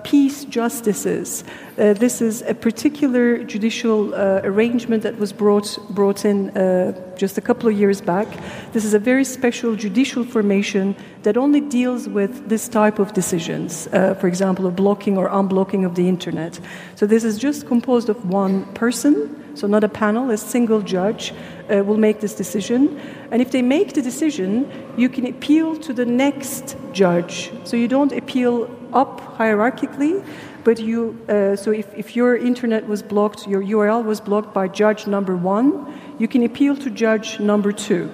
[0.04, 1.44] peace justices.
[1.78, 7.38] Uh, this is a particular judicial uh, arrangement that was brought, brought in uh, just
[7.38, 8.26] a couple of years back.
[8.72, 13.88] This is a very special judicial formation that only deals with this type of decisions,
[13.88, 16.58] uh, for example, of blocking or unblocking of the internet.
[16.94, 21.32] So this is just composed of one person, so not a panel, a single judge
[21.70, 22.98] uh, will make this decision.
[23.30, 27.52] And if they make the decision, you can appeal to the next judge.
[27.64, 30.24] So you don't appeal up hierarchically,
[30.64, 34.68] but you, uh, so if, if your internet was blocked, your URL was blocked by
[34.68, 35.86] judge number one,
[36.18, 38.10] you can appeal to judge number two.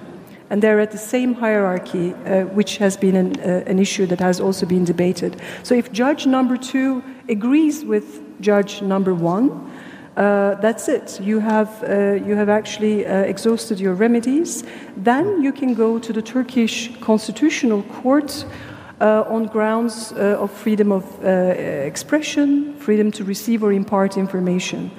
[0.49, 4.19] And they're at the same hierarchy, uh, which has been an, uh, an issue that
[4.19, 5.41] has also been debated.
[5.63, 9.71] So if judge number two agrees with judge number one,
[10.15, 11.19] uh, that's it.
[11.19, 14.63] You have, uh, you have actually uh, exhausted your remedies.
[14.95, 18.45] Then you can go to the Turkish Constitutional Court
[19.01, 24.91] uh, on grounds uh, of freedom of uh, expression, freedom to receive or impart information.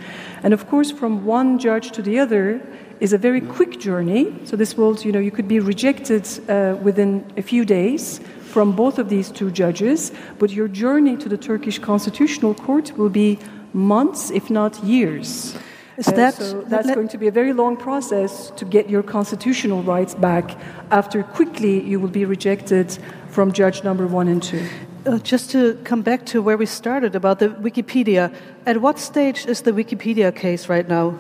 [0.43, 2.61] And of course, from one judge to the other
[3.01, 4.35] is a very quick journey.
[4.45, 8.73] So this will, you know, you could be rejected uh, within a few days from
[8.73, 13.39] both of these two judges, but your journey to the Turkish Constitutional Court will be
[13.75, 15.55] months, if not years.
[15.99, 19.03] Is that, uh, so that's going to be a very long process to get your
[19.03, 20.59] constitutional rights back
[20.91, 22.99] after quickly you will be rejected
[23.37, 24.67] from judge number one and two.
[25.05, 28.33] Uh, just to come back to where we started about the Wikipedia,
[28.65, 31.15] at what stage is the Wikipedia case right now?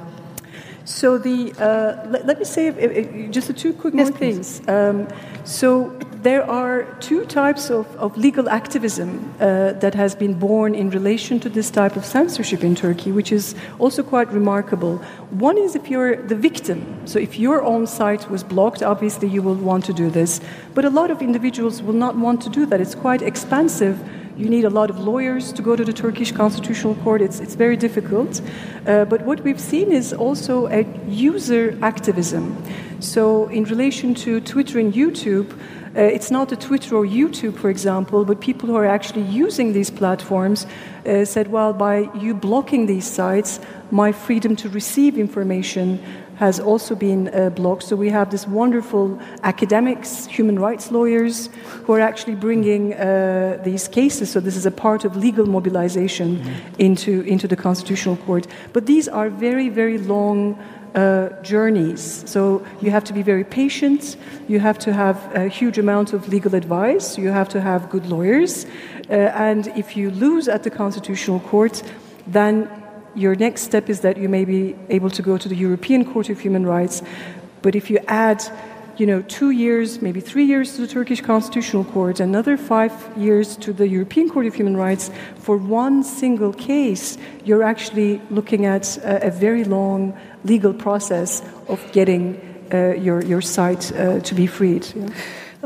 [0.86, 4.66] So the uh, let, let, me say if, if, just two quick yes, more things.
[4.66, 5.08] Um,
[5.46, 10.90] so there are two types of, of legal activism uh, that has been born in
[10.90, 14.96] relation to this type of censorship in Turkey, which is also quite remarkable.
[15.30, 17.06] One is if you're the victim.
[17.06, 20.40] So if your own site was blocked, obviously you will want to do this.
[20.74, 22.80] But a lot of individuals will not want to do that.
[22.80, 24.00] It's quite expensive
[24.36, 27.22] you need a lot of lawyers to go to the Turkish Constitutional Court.
[27.22, 28.42] It's, it's very difficult.
[28.86, 32.62] Uh, but what we've seen is also a user activism.
[33.00, 35.52] So, in relation to Twitter and YouTube,
[35.96, 39.72] uh, it's not a Twitter or YouTube, for example, but people who are actually using
[39.72, 40.66] these platforms
[41.06, 45.98] uh, said, well, by you blocking these sites, my freedom to receive information
[46.36, 47.82] has also been uh, blocked.
[47.84, 51.48] So we have this wonderful academics, human rights lawyers
[51.84, 54.30] who are actually bringing uh, these cases.
[54.30, 56.74] So this is a part of legal mobilization mm-hmm.
[56.78, 58.46] into, into the Constitutional Court.
[58.72, 60.58] But these are very, very long.
[60.94, 62.24] Uh, journeys.
[62.26, 64.16] So you have to be very patient.
[64.48, 67.18] You have to have a huge amount of legal advice.
[67.18, 68.64] You have to have good lawyers.
[69.10, 71.82] Uh, and if you lose at the Constitutional Court,
[72.26, 72.70] then
[73.16, 76.28] your next step is that you may be able to go to the European Court
[76.28, 77.02] of Human Rights.
[77.62, 78.44] But if you add,
[78.98, 83.56] you know, two years, maybe three years to the Turkish Constitutional Court, another five years
[83.58, 88.98] to the European Court of Human Rights, for one single case, you're actually looking at
[88.98, 92.38] a, a very long legal process of getting
[92.72, 94.86] uh, your, your site uh, to be freed.
[94.94, 95.08] Yeah.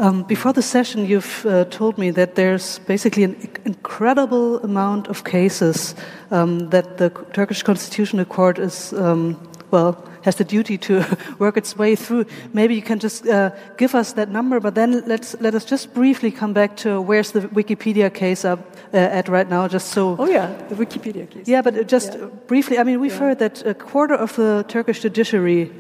[0.01, 3.37] Um, before the session, you've uh, told me that there's basically an
[3.67, 5.95] incredible amount of cases
[6.31, 9.37] um, that the Turkish Constitutional Court is, um,
[9.71, 11.05] well, has the duty to
[11.39, 12.25] work its way through.
[12.55, 15.93] Maybe you can just uh, give us that number, but then let's let us just
[15.93, 18.59] briefly come back to where's the Wikipedia case up
[18.95, 20.17] uh, at right now, just so.
[20.19, 21.47] Oh yeah, the Wikipedia case.
[21.47, 22.29] Yeah, but just yeah.
[22.47, 22.79] briefly.
[22.79, 23.19] I mean, we've yeah.
[23.19, 25.71] heard that a quarter of the Turkish judiciary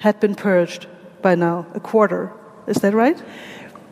[0.00, 0.88] had been purged
[1.22, 1.64] by now.
[1.72, 2.32] A quarter.
[2.66, 3.20] Is that right?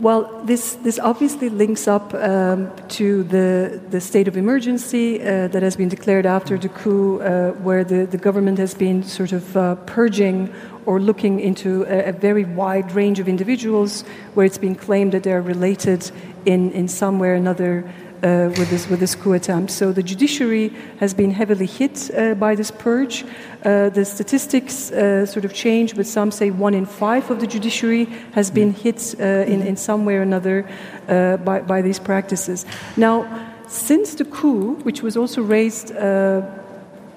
[0.00, 5.62] Well, this, this obviously links up um, to the, the state of emergency uh, that
[5.62, 9.54] has been declared after the coup, uh, where the, the government has been sort of
[9.58, 10.50] uh, purging
[10.86, 14.00] or looking into a, a, very wide range of individuals,
[14.32, 16.10] where it's been claimed that they're related
[16.46, 17.86] in, in some way or another
[18.22, 19.72] uh, with, this, with this coup attempt.
[19.72, 23.24] So the judiciary has been heavily hit uh, by this purge.
[23.64, 27.46] Uh, the statistics uh, sort of change, but some say one in five of the
[27.46, 30.68] judiciary has been hit uh, in, in some way or another
[31.09, 32.66] uh, by, by these practices.
[32.96, 33.26] Now,
[33.68, 35.92] since the coup, which was also raised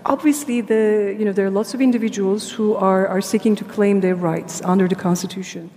[0.05, 4.01] obviously the, you know, there are lots of individuals who are, are seeking to claim
[4.01, 5.69] their rights under the constitution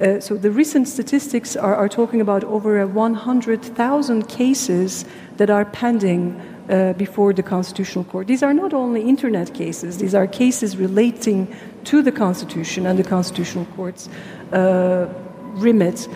[0.00, 5.04] uh, so the recent statistics are, are talking about over 100,000 cases
[5.36, 6.40] that are pending
[6.70, 8.26] uh, before the Constitutional Court.
[8.26, 13.04] These are not only internet cases, these are cases relating to the Constitution and the
[13.04, 14.08] Constitutional Court's
[14.52, 15.12] uh,
[15.56, 16.08] remit.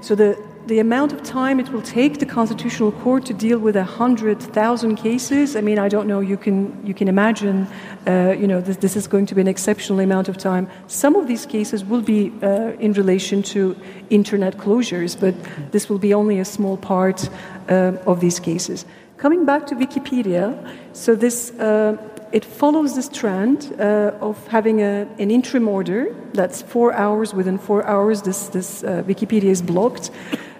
[0.00, 3.74] So the, the amount of time it will take the Constitutional Court to deal with
[3.74, 7.66] 100,000 cases, I mean, I don't know, you can, you can imagine,
[8.06, 10.68] uh, you know, this, this, is going to be an exceptional amount of time.
[10.86, 13.74] Some of these cases will be uh, in relation to
[14.10, 15.34] internet closures, but
[15.72, 17.30] this will be only a small part
[17.70, 18.84] uh, of these cases.
[19.16, 20.54] Coming back to Wikipedia,
[20.92, 21.96] so this uh,
[22.30, 27.32] it follows this trend uh, of having a, an interim order that's four hours.
[27.32, 30.10] Within four hours, this, this uh, Wikipedia is blocked.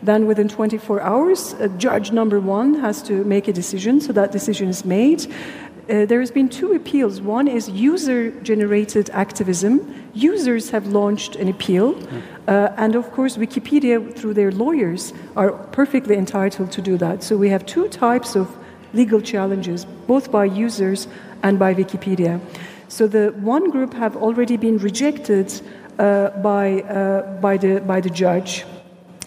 [0.03, 4.69] Then, within 24 hours, judge number one has to make a decision, so that decision
[4.69, 5.27] is made.
[5.89, 7.19] Uh, there has been two appeals.
[7.21, 9.95] One is user-generated activism.
[10.13, 11.99] Users have launched an appeal,
[12.47, 17.23] uh, and of course, Wikipedia, through their lawyers, are perfectly entitled to do that.
[17.23, 18.55] So we have two types of
[18.93, 21.09] legal challenges, both by users
[21.43, 22.39] and by Wikipedia.
[22.89, 25.53] So the one group have already been rejected
[25.99, 28.65] uh, by, uh, by, the, by the judge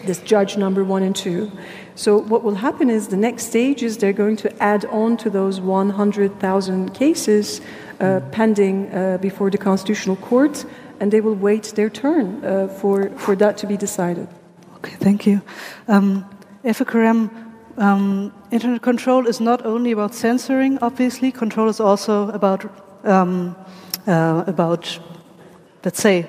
[0.04, 1.50] this judge number one and two.
[1.94, 5.30] So what will happen is the next stage is they're going to add on to
[5.30, 7.60] those 100,000 cases
[8.00, 10.64] uh, pending uh, before the Constitutional Court,
[11.00, 14.28] and they will wait their turn uh, for, for that to be decided.
[14.76, 15.42] Okay, thank you.
[15.86, 16.28] Um,
[17.78, 22.64] um, internet control is not only about censoring, obviously, control is also about,
[23.04, 23.56] um,
[24.06, 24.98] uh, about
[25.84, 26.26] let's say,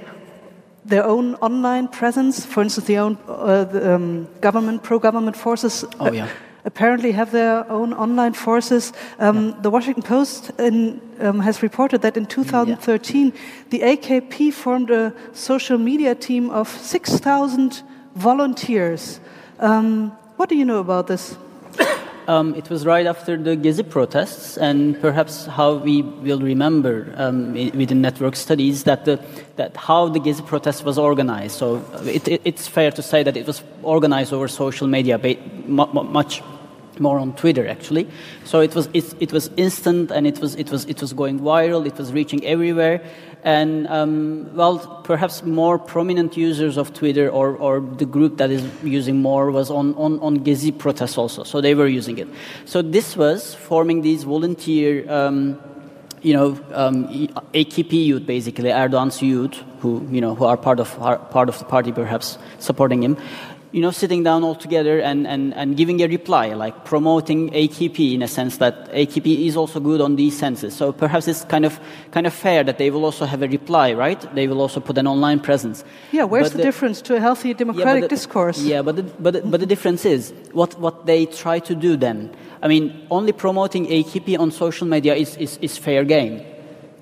[0.85, 2.45] their own online presence.
[2.45, 5.85] For instance, the own uh, the, um, government, pro-government forces.
[5.99, 6.27] Oh, yeah.
[6.65, 8.93] Apparently, have their own online forces.
[9.19, 9.61] Um, yeah.
[9.61, 13.31] The Washington Post in, um, has reported that in 2013, yeah.
[13.69, 17.83] the AKP formed a social media team of 6,000
[18.15, 19.19] volunteers.
[19.59, 21.37] Um, what do you know about this?
[22.27, 27.53] Um, it was right after the Gezi protests, and perhaps how we will remember um,
[27.53, 29.19] within network studies that the
[29.57, 31.57] that how the Gezi protest was organized.
[31.57, 35.19] So it, it, it's fair to say that it was organized over social media,
[35.67, 36.41] much
[36.99, 38.07] more on Twitter actually.
[38.45, 41.39] So it was it, it was instant and it was it was it was going
[41.39, 41.85] viral.
[41.85, 43.03] It was reaching everywhere,
[43.43, 48.63] and um, well, perhaps more prominent users of Twitter or, or the group that is
[48.83, 51.43] using more was on on on Gezi protests also.
[51.43, 52.27] So they were using it.
[52.65, 55.09] So this was forming these volunteer.
[55.11, 55.59] Um,
[56.21, 57.09] you know, um,
[57.53, 61.65] AKP youth, basically Erdogan's youth, who you know who are part of part of the
[61.65, 63.17] party, perhaps supporting him
[63.73, 68.13] you know, sitting down all together and, and, and giving a reply, like promoting AKP
[68.13, 70.75] in a sense that AKP is also good on these senses.
[70.75, 71.79] So perhaps it's kind of
[72.11, 74.21] kind of fair that they will also have a reply, right?
[74.35, 75.83] They will also put an online presence.
[76.11, 78.61] Yeah, where's the, the, difference to a healthy democratic yeah, the, discourse?
[78.61, 81.97] Yeah, but the, but the, but the difference is what what they try to do
[81.97, 82.29] then.
[82.61, 86.52] I mean, only promoting AKP on social media is, is, is fair game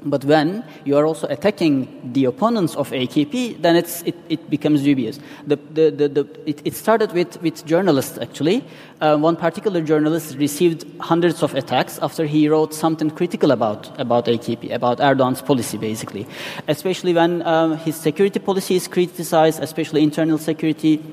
[0.03, 5.19] but when you are also attacking the opponents of AKP, then it, it becomes dubious.
[5.45, 8.63] The, the, the, the it, it, started with, with journalists, actually.
[8.99, 14.25] Uh, one particular journalist received hundreds of attacks after he wrote something critical about, about
[14.25, 16.27] AKP, about Erdogan's policy, basically.
[16.67, 21.03] Especially when um, his security policy is criticized, especially internal security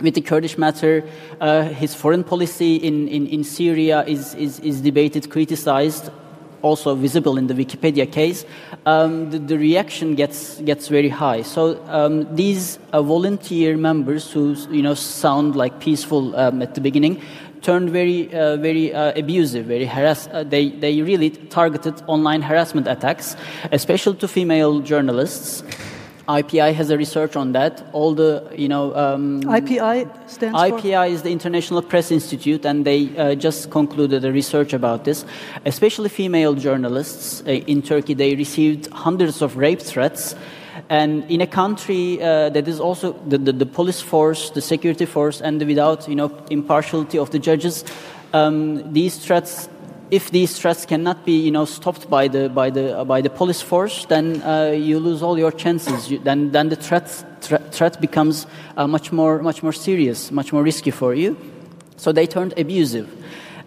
[0.00, 1.08] with the Kurdish matter,
[1.40, 6.10] uh, his foreign policy in, in, in Syria is, is, is debated, criticized,
[6.64, 8.44] also visible in the Wikipedia case,
[8.86, 11.42] um, the, the, reaction gets gets very high.
[11.42, 16.80] So um, these uh, volunteer members who you know sound like peaceful um, at the
[16.80, 17.20] beginning
[17.62, 20.28] turned very uh, very uh, abusive, very harass.
[20.28, 23.36] Uh, they they really targeted online harassment attacks,
[23.72, 25.62] especially to female journalists.
[26.28, 27.84] IPI has a research on that.
[27.92, 31.12] All the, you know, um, IPI stands IPI for?
[31.12, 35.24] is the International Press Institute, and they uh, just concluded a research about this.
[35.66, 40.34] Especially female journalists uh, in Turkey, they received hundreds of rape threats.
[40.88, 45.06] And in a country uh, that is also the, the, the, police force, the security
[45.06, 47.84] force, and without, you know, impartiality of the judges,
[48.32, 49.68] um, these threats
[50.10, 53.30] if these threats cannot be you know stopped by the by the uh, by the
[53.30, 56.10] police force then uh, you lose all your chances.
[56.10, 57.08] You, then then the threat
[57.72, 58.46] threat becomes
[58.76, 61.36] uh, much more much more serious much more risky for you.
[61.96, 63.08] So they turned abusive.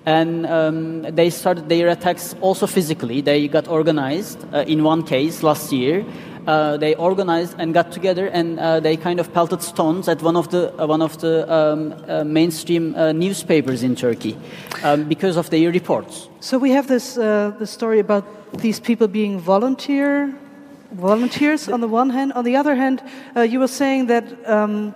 [0.05, 3.19] And um, they started their attacks also physically.
[3.19, 6.05] They got organized uh, in one case last year
[6.47, 10.35] uh, they organized and got together and uh, they kind of pelted stones at one
[10.35, 14.37] of the uh, one of the um, uh, mainstream uh, newspapers in Turkey
[14.83, 16.29] um, because of their reports.
[16.39, 20.33] So we have this uh, the story about these people being volunteer
[20.91, 22.31] volunteers on the one hand.
[22.33, 23.01] On the other hand,
[23.35, 24.23] you were saying that.
[24.47, 24.93] Um,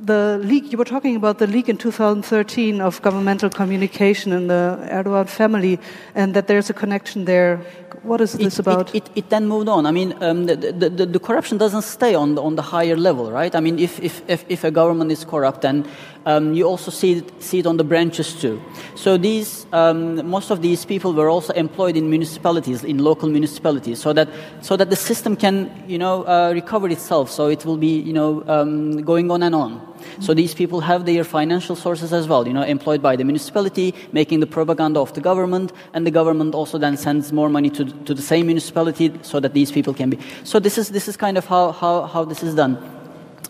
[0.00, 4.78] the leak you were talking about the leak in 2013 of governmental communication in the
[4.90, 5.78] Erdogan family,
[6.14, 7.58] and that there's a connection there.
[8.02, 8.94] What is this it, about?
[8.94, 9.86] It, it, it, then moved on.
[9.86, 12.96] I mean, um, the, the, the, the, corruption doesn't stay on the, on the higher
[12.96, 13.54] level, right?
[13.54, 15.86] I mean, if, if, if, if a government is corrupt, then
[16.26, 18.60] um, you also see it, see it on the branches too.
[18.94, 24.00] So these, um, most of these people were also employed in municipalities, in local municipalities,
[24.00, 24.28] so that,
[24.62, 27.30] so that the system can, you know, uh, recover itself.
[27.30, 29.94] So it will be, you know, um, going on and on.
[30.20, 33.94] So these people have their financial sources as well, you know, employed by the municipality,
[34.12, 37.84] making the propaganda of the government, and the government also then sends more money to,
[37.84, 40.18] to the same municipality so that these people can be.
[40.44, 42.93] So this is, this is kind of how, how, how this is done.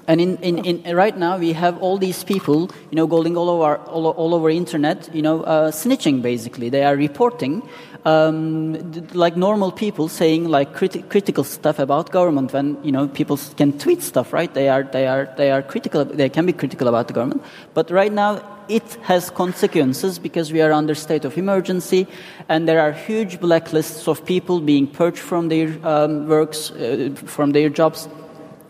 [0.07, 3.49] And in, in, in, right now, we have all these people, you know, going all
[3.49, 6.69] over, all, all over internet, you know, uh, snitching basically.
[6.69, 7.63] They are reporting,
[8.05, 12.53] um, like normal people, saying like criti- critical stuff about government.
[12.53, 14.53] When you know people can tweet stuff, right?
[14.53, 16.05] They are they are they are critical.
[16.05, 17.43] They can be critical about the government.
[17.73, 22.07] But right now, it has consequences because we are under state of emergency,
[22.49, 27.53] and there are huge blacklists of people being purged from their um, works, uh, from
[27.53, 28.07] their jobs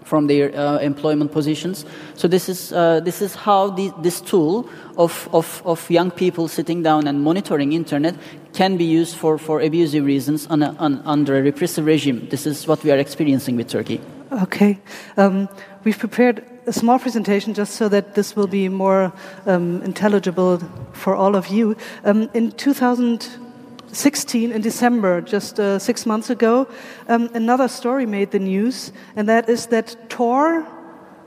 [0.04, 1.84] from their uh, employment positions.
[2.14, 6.48] So this is uh, this is how the, this tool of, of, of young people
[6.48, 8.14] sitting down and monitoring internet
[8.52, 12.28] can be used for, for abusive reasons on a, on, under a repressive regime.
[12.30, 14.00] This is what we are experiencing with Turkey.
[14.30, 14.78] Okay,
[15.16, 15.48] um,
[15.84, 19.12] we've prepared a small presentation just so that this will be more
[19.46, 20.58] um, intelligible
[20.92, 21.76] for all of you.
[22.04, 23.43] Um, in 2000.
[23.94, 26.66] 16 in December, just uh, six months ago,
[27.08, 30.66] um, another story made the news, and that is that Tor,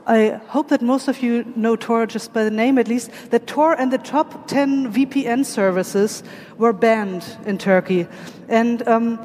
[0.06, 3.46] I hope that most of you know Tor just by the name at least, that
[3.46, 6.22] Tor and the top 10 VPN services
[6.56, 8.06] were banned in Turkey.
[8.48, 9.18] And um,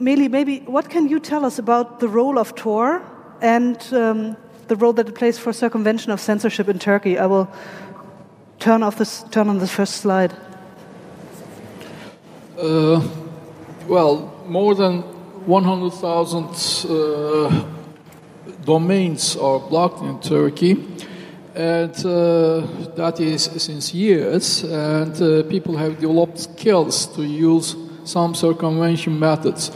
[0.00, 3.02] Melih, maybe what can you tell us about the role of Tor
[3.40, 4.36] and um,
[4.68, 7.18] the role that it plays for circumvention of censorship in Turkey?
[7.18, 7.50] I will
[8.58, 10.34] turn, off this, turn on this first slide.
[12.58, 13.06] Uh,
[13.86, 15.02] well, more than
[15.44, 17.64] 100,000 uh,
[18.64, 20.72] domains are blocked in Turkey,
[21.54, 22.60] and uh,
[22.96, 24.64] that is since years.
[24.64, 29.70] And uh, people have developed skills to use some circumvention methods.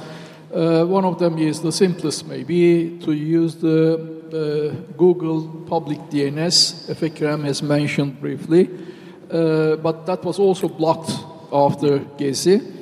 [0.51, 6.89] Uh, one of them is the simplest, maybe, to use the uh, Google public DNS.
[6.89, 8.71] Efe Kerem has mentioned briefly,
[9.29, 11.11] but that was also blocked
[11.53, 12.81] after Gezi.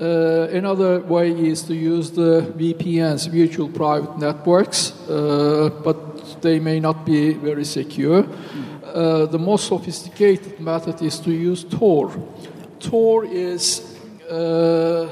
[0.00, 6.78] Uh, another way is to use the VPNs, virtual private networks, uh, but they may
[6.78, 8.24] not be very secure.
[8.84, 12.12] Uh, the most sophisticated method is to use Tor.
[12.78, 13.96] Tor is
[14.30, 15.08] uh,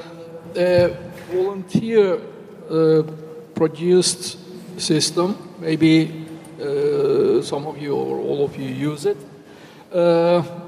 [0.55, 0.95] a
[1.31, 2.21] volunteer
[2.69, 3.03] uh,
[3.53, 4.37] produced
[4.79, 5.35] system.
[5.59, 6.25] Maybe
[6.61, 9.17] uh, some of you or all of you use it.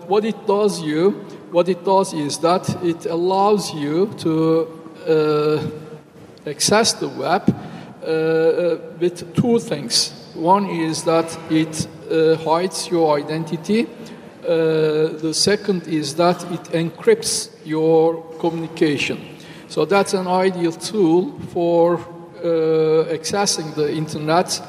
[0.07, 4.67] what it does you what it does is that it allows you to
[5.07, 10.13] uh, access the web uh, with two things.
[10.35, 13.87] One is that it uh, hides your identity.
[14.43, 19.19] Uh, the second is that it encrypts your communication.
[19.67, 24.61] So that's an ideal tool for uh, accessing the internet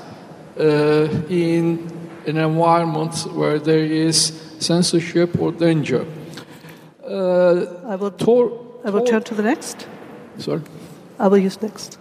[0.59, 1.89] uh, in
[2.27, 6.05] an environment where there is censorship or danger.
[7.11, 8.53] Uh, I will, Tor,
[8.85, 9.89] I will turn to the next.
[10.39, 10.63] Sorry?
[11.19, 11.99] I will use next.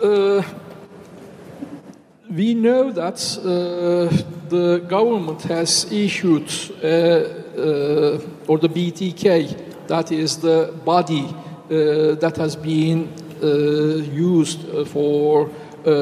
[0.00, 0.42] Uh,
[2.30, 4.14] we know that uh,
[4.48, 6.48] the government has issued,
[6.84, 13.12] uh, uh or the BTK, that is the body uh, that has been
[13.42, 13.46] uh,
[14.14, 15.50] used for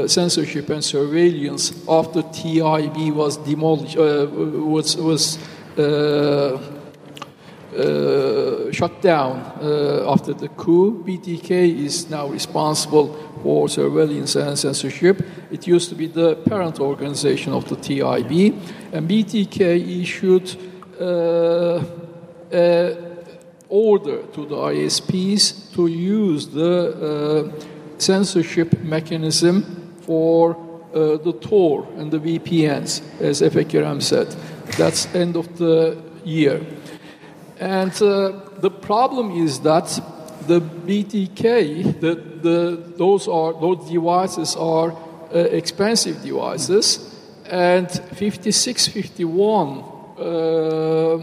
[0.06, 5.38] censorship and surveillance after TIB was demolished, was, was
[8.72, 11.02] shut down uh, after the coup.
[11.04, 11.50] BTK
[11.84, 15.22] is now responsible for surveillance and censorship.
[15.50, 18.54] It used to be the parent organization of the TIB,
[18.92, 20.56] and BTK issued
[21.00, 21.84] uh,
[23.68, 30.56] order to the ISPs to use the uh, censorship mechanism for
[30.94, 34.34] uh, the Tor and the VPNs, as Efe Kerem said.
[34.78, 36.60] That's end of the year.
[37.58, 39.86] And uh, the problem is that
[40.46, 47.14] the BTK, the, the, those, are, those devices are uh, expensive devices,
[47.46, 49.84] and 5651
[50.18, 51.22] uh,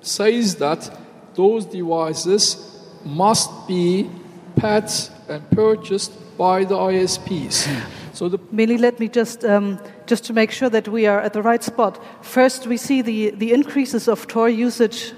[0.00, 0.90] says that
[1.34, 2.56] those devices
[3.04, 4.08] must be
[4.56, 4.84] paid
[5.28, 7.66] and purchased by the ISPs.
[8.12, 9.78] So the Melih, let me just, um,
[10.08, 12.02] just to make sure that we are at the right spot.
[12.24, 15.12] First, we see the, the increases of Tor usage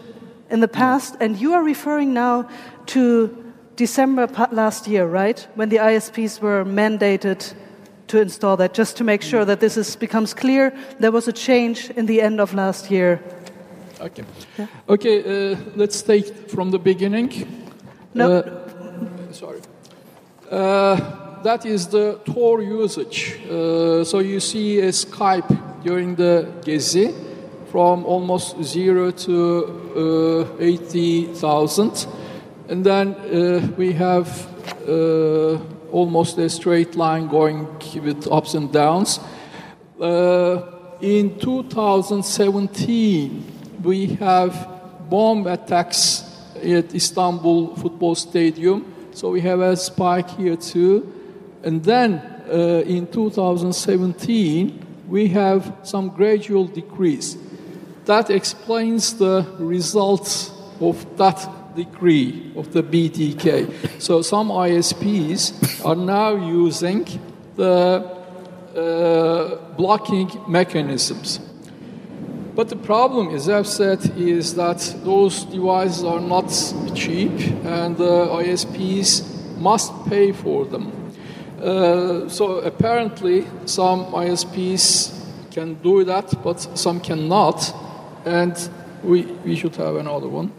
[0.50, 2.48] in the past, and you are referring now
[2.86, 5.46] to December last year, right?
[5.54, 7.54] When the ISPs were mandated
[8.08, 10.76] to install that, just to make sure that this is, becomes clear.
[10.98, 13.22] There was a change in the end of last year.
[14.00, 14.24] Okay.
[14.58, 14.66] Yeah.
[14.88, 17.30] Okay, uh, let's take from the beginning.
[18.12, 18.38] No.
[18.38, 19.60] Uh, sorry.
[20.50, 23.38] Uh, that is the Tor usage.
[23.48, 25.48] Uh, so you see a spike
[25.82, 27.14] during the Gezi
[27.70, 32.06] from almost zero to uh, 80,000.
[32.68, 34.28] And then uh, we have
[34.88, 35.58] uh,
[35.90, 37.66] almost a straight line going
[38.02, 39.20] with ups and downs.
[40.00, 40.62] Uh,
[41.00, 43.44] in 2017,
[43.82, 44.68] we have
[45.08, 46.24] bomb attacks
[46.56, 48.84] at Istanbul football stadium.
[49.12, 51.19] So we have a spike here too.
[51.62, 52.14] And then
[52.50, 57.36] uh, in 2017, we have some gradual decrease.
[58.06, 60.50] That explains the results
[60.80, 64.00] of that degree of the BTK.
[64.00, 67.06] So some ISPs are now using
[67.56, 68.20] the
[68.74, 71.40] uh, blocking mechanisms.
[72.54, 76.48] But the problem, as I've said, is that those devices are not
[76.94, 77.30] cheap
[77.64, 80.99] and the ISPs must pay for them.
[81.60, 85.14] Uh, so apparently, some ISPs
[85.50, 87.74] can do that, but some cannot,
[88.24, 88.70] and
[89.02, 90.52] we, we should have another one.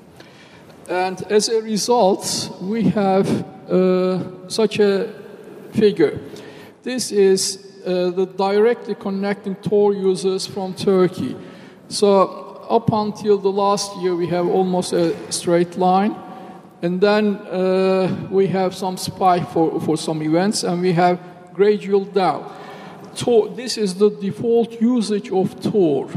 [0.88, 3.28] And as a result, we have
[3.70, 5.14] uh, such a
[5.72, 6.20] figure.
[6.84, 11.36] This is uh, the directly connecting Tor users from Turkey.
[11.88, 16.16] So up until the last year, we have almost a straight line.
[16.82, 21.20] And then uh, we have some spike for, for some events, and we have
[21.54, 22.52] gradual down.
[23.16, 26.10] Tor, this is the default usage of Tor.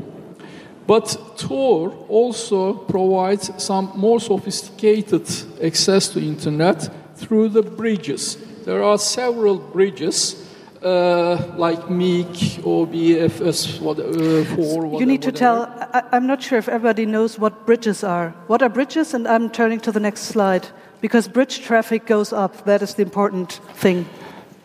[0.87, 5.29] But Tor also provides some more sophisticated
[5.63, 8.37] access to internet through the bridges.
[8.65, 10.45] There are several bridges
[10.83, 15.01] uh, like Meek or BFS what, uh, 4.
[15.01, 18.31] You need to tell, I, I'm not sure if everybody knows what bridges are.
[18.49, 19.15] What are bridges?
[19.15, 20.67] And I'm turning to the next slide.
[21.01, 22.65] Because bridge traffic goes up.
[22.65, 24.07] That is the important thing.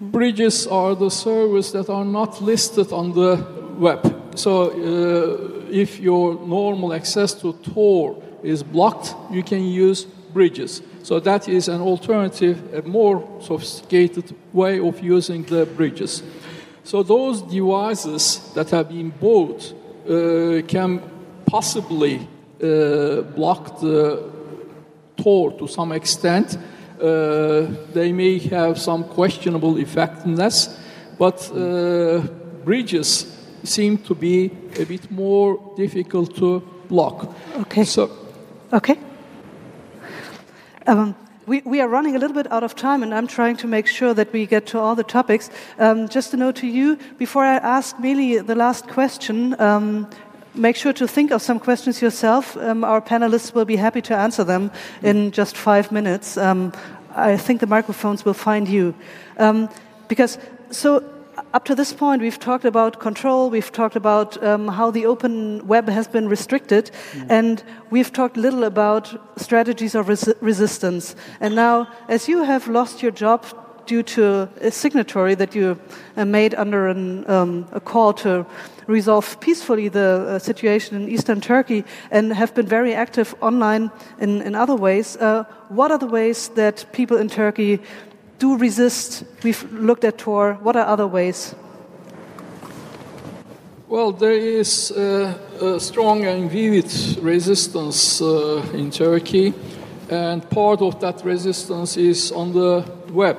[0.01, 3.45] Bridges are the servers that are not listed on the
[3.77, 4.01] web.
[4.35, 10.81] So uh, if your normal access to Tor is blocked, you can use bridges.
[11.03, 16.23] So that is an alternative, a more sophisticated way of using the bridges.
[16.83, 19.73] So those devices that have been bought
[20.09, 21.01] uh, can
[21.49, 22.15] possibly
[22.61, 24.23] uh, block the
[25.17, 26.57] Tor to some extent.
[27.01, 30.77] Uh, they may have some questionable effectiveness,
[31.17, 32.21] but uh,
[32.63, 33.25] bridges
[33.63, 37.33] seem to be a bit more difficult to block.
[37.57, 37.83] Okay.
[37.83, 38.09] So,
[38.71, 38.99] Okay.
[40.85, 41.15] Um,
[41.47, 43.87] we, we are running a little bit out of time, and I'm trying to make
[43.87, 45.49] sure that we get to all the topics.
[45.79, 50.07] Um, just a note to you before I ask Melih the last question, um,
[50.55, 52.57] make sure to think of some questions yourself.
[52.57, 54.71] Um, our panelists will be happy to answer them
[55.01, 56.37] in just five minutes.
[56.37, 56.73] Um,
[57.15, 58.93] I think the microphones will find you.
[59.37, 59.69] Um,
[60.07, 60.37] because,
[60.71, 61.03] so
[61.53, 65.65] up to this point, we've talked about control, we've talked about um, how the open
[65.67, 66.91] web has been restricted,
[67.29, 71.15] and we've talked little about strategies of resi- resistance.
[71.39, 73.45] And now, as you have lost your job
[73.89, 75.79] due to a signatory that you
[76.15, 78.45] uh, made under an, um, a call to
[78.85, 84.41] resolve peacefully the uh, situation in eastern Turkey and have been very active online in,
[84.43, 87.79] in other ways, uh, what are the ways that people in Turkey
[88.37, 89.23] do resist?
[89.43, 90.53] We've looked at Tor.
[90.61, 91.55] What are other ways?
[93.89, 96.91] well, there is uh, a strong and vivid
[97.23, 99.51] resistance uh, in Turkey,
[100.11, 103.37] and part of that resistance is on the web.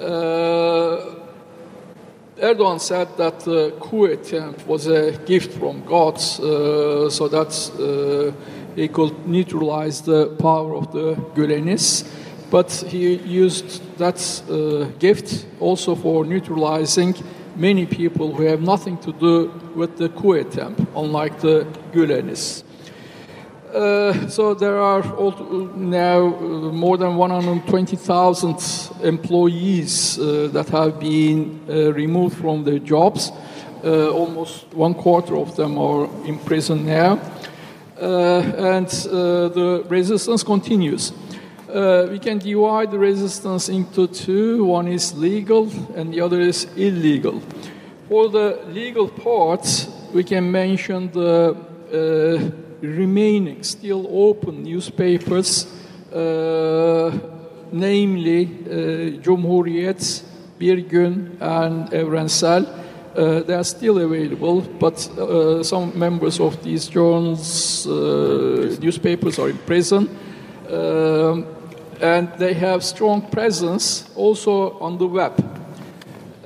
[0.00, 1.14] Uh,
[2.40, 8.32] Erdogan said that the coup attempt was a gift from God, uh, so that uh,
[8.74, 12.08] he could neutralize the power of the Gülenists.
[12.50, 17.14] But he used that uh, gift also for neutralizing
[17.54, 22.64] many people who have nothing to do with the coup attempt, unlike the Gülenists.
[23.74, 25.00] Uh, so there are
[25.76, 33.30] now uh, more than 120,000 employees uh, that have been uh, removed from their jobs.
[33.84, 37.20] Uh, almost one quarter of them are in prison now.
[38.00, 41.12] Uh, and the resistance continues.
[42.10, 47.40] we can divide the resistance into two one is legal, and the other is illegal.
[48.08, 51.54] For the legal part, we can mention the
[52.82, 55.66] remaining still open newspapers,
[56.12, 57.10] uh,
[57.72, 60.22] namely uh, Cumhuriyet,
[60.58, 62.66] Bir Gün, and Evrensel.
[63.16, 69.50] Uh, they are still available, but uh, some members of these journals, uh, newspapers are
[69.50, 70.08] in prison.
[70.70, 71.46] Um,
[72.00, 75.32] and they have strong presence also on the web.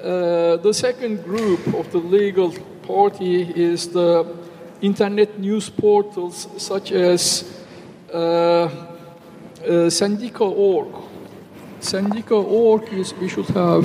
[0.03, 2.53] Uh, the second group of the legal
[2.87, 4.25] party is the
[4.85, 7.45] internet news portals such as
[8.13, 8.69] uh, uh,
[9.89, 10.89] Sendika.org.
[11.81, 13.85] Sendika.org is, we should have.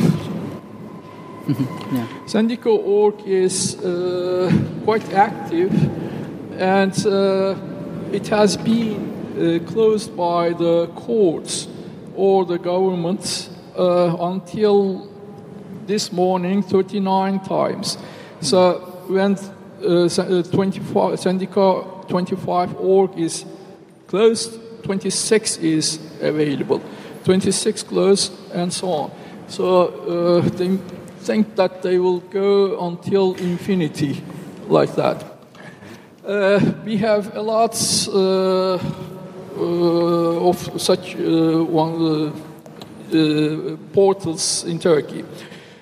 [1.93, 2.07] yeah.
[2.25, 4.51] Sendika.org is uh,
[4.83, 5.71] quite active
[6.59, 7.55] and uh,
[8.11, 11.67] it has been uh, closed by the courts
[12.15, 15.07] or the government uh, until
[15.87, 17.97] this morning 39 times.
[18.41, 19.37] So when
[19.83, 23.45] uh, 25, Sendika 25 org is
[24.07, 26.81] closed, 26 is available,
[27.23, 29.11] 26 closed, and so on.
[29.47, 30.77] So uh, they
[31.21, 34.23] think that they will go until infinity
[34.67, 35.23] like that.
[36.25, 37.73] Uh, we have a lot
[38.07, 42.33] uh, uh, of such uh, one,
[43.93, 45.25] portals in Turkey.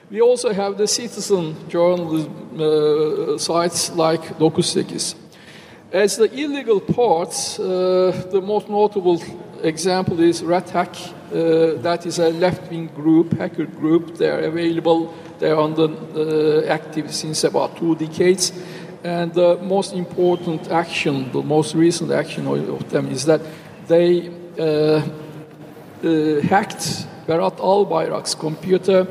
[0.10, 5.16] We also have the citizen journalism uh, sites like Dokusekiz.
[5.92, 9.22] As the illegal parts, uh, the most notable
[9.64, 10.96] example is RedHack.
[11.30, 14.16] Uh, that is a left-wing group, hacker group.
[14.16, 15.14] They are available.
[15.40, 18.54] They are on the, uh, active since about two decades.
[19.04, 23.42] And the most important action, the most recent action of, of them, is that
[23.88, 25.02] they uh,
[26.02, 29.06] uh, hacked Berat Albayrak's computer.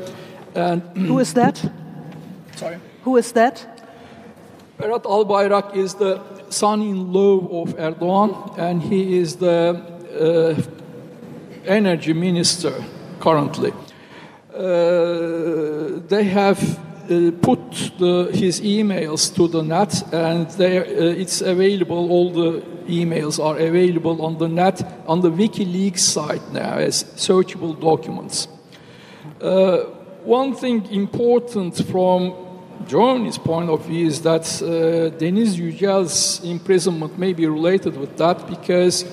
[0.57, 1.63] And Who is that?
[2.55, 2.79] sorry.
[3.03, 3.65] Who is that?
[4.79, 9.79] Berat Albayrak is the son-in-law of Erdogan, and he is the
[10.19, 10.61] uh,
[11.65, 12.73] energy minister
[13.19, 13.71] currently.
[14.53, 16.59] Uh, they have
[17.09, 22.11] uh, put the, his emails to the net, and they, uh, it's available.
[22.11, 27.79] All the emails are available on the net on the WikiLeaks site now as searchable
[27.79, 28.47] documents.
[30.27, 32.33] Uh, one thing important from
[32.87, 38.47] Germany's point of view is that uh, Deniz Yücel's imprisonment may be related with that
[38.47, 39.05] because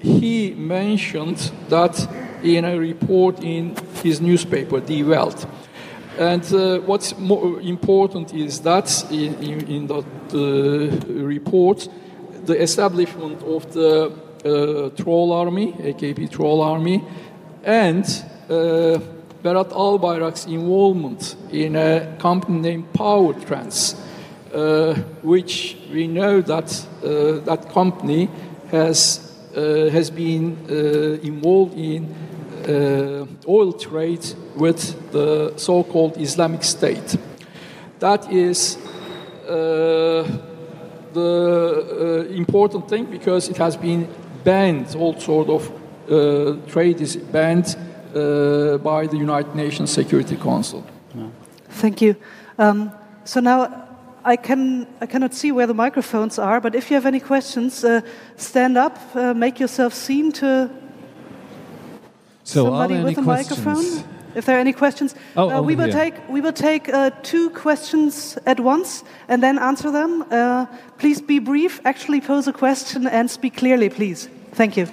[0.00, 2.08] he mentioned that
[2.42, 5.46] in a report in his newspaper, Die Welt.
[6.18, 11.88] And uh, what's more important is that in, in, in the, the, report,
[12.44, 14.12] the establishment of the
[14.44, 17.04] uh, troll army, AKP troll army,
[17.64, 18.04] and
[18.48, 18.98] uh,
[19.46, 23.94] Berat Albayrak's involvement in a company named Power Trans,
[24.52, 26.68] uh, which we know that
[27.04, 28.28] uh, that company
[28.72, 29.20] has
[29.56, 30.56] uh, has been
[31.22, 32.12] involved in
[32.66, 34.26] uh, oil trade
[34.56, 37.16] with the so called Islamic State.
[38.00, 38.76] That is
[39.48, 40.26] uh,
[41.12, 44.08] the uh, important thing because it has been
[44.42, 45.70] banned, all sort of
[46.10, 47.76] uh, trade is banned
[48.16, 50.84] uh, by the United Nations Security Council.
[51.68, 52.16] Thank you.
[52.58, 52.90] Um,
[53.24, 53.86] so now
[54.24, 57.84] I, can, I cannot see where the microphones are, but if you have any questions,
[57.84, 58.00] uh,
[58.36, 60.70] stand up, uh, make yourself seen to
[62.44, 63.64] so somebody with a questions?
[63.64, 64.04] microphone.
[64.34, 67.48] If there are any questions, oh, uh, we will take we will take uh, two
[67.50, 70.26] questions at once and then answer them.
[70.30, 70.66] Uh,
[70.98, 71.80] please be brief.
[71.86, 74.28] Actually, pose a question and speak clearly, please.
[74.52, 74.88] Thank you.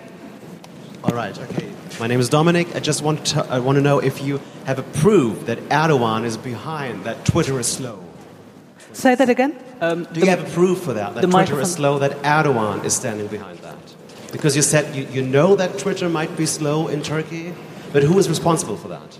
[1.03, 1.37] All right.
[1.37, 1.72] Okay.
[1.99, 2.75] My name is Dominic.
[2.75, 6.25] I just want to I want to know if you have a proof that Erdogan
[6.25, 8.03] is behind that Twitter is slow.
[8.93, 9.55] Say that again.
[9.79, 11.13] Um, Do you have a proof for that?
[11.15, 11.99] That Twitter is slow.
[11.99, 13.77] That Erdogan is standing behind that.
[14.31, 17.53] Because you said you, you know that Twitter might be slow in Turkey,
[17.91, 19.19] but who is responsible for that?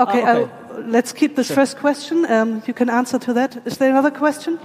[0.00, 0.52] Okay, oh, okay.
[0.70, 1.56] Uh, let's keep this sure.
[1.56, 2.24] first question.
[2.30, 3.66] Um, you can answer to that.
[3.66, 4.58] Is there another question?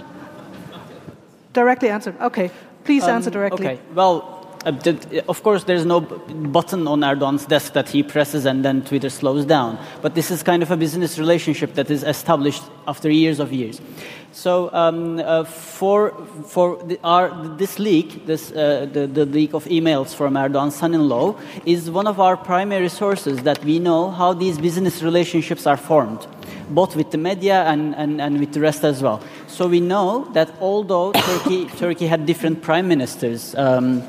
[1.52, 2.14] Directly answer.
[2.20, 2.50] Okay,
[2.84, 3.66] please um, answer directly.
[3.66, 8.82] Okay, well, of course, there's no button on Erdogan's desk that he presses and then
[8.82, 9.78] Twitter slows down.
[10.02, 13.80] But this is kind of a business relationship that is established after years of years.
[14.32, 16.10] So um, uh, for
[16.44, 21.34] for the, our, this leak, this uh, the, the leak of emails from Erdogan's son-in-law,
[21.64, 26.26] is one of our primary sources that we know how these business relationships are formed,
[26.70, 29.22] both with the media and, and, and with the rest as well.
[29.46, 33.54] So we know that although Turkey Turkey had different prime ministers.
[33.54, 34.02] Um,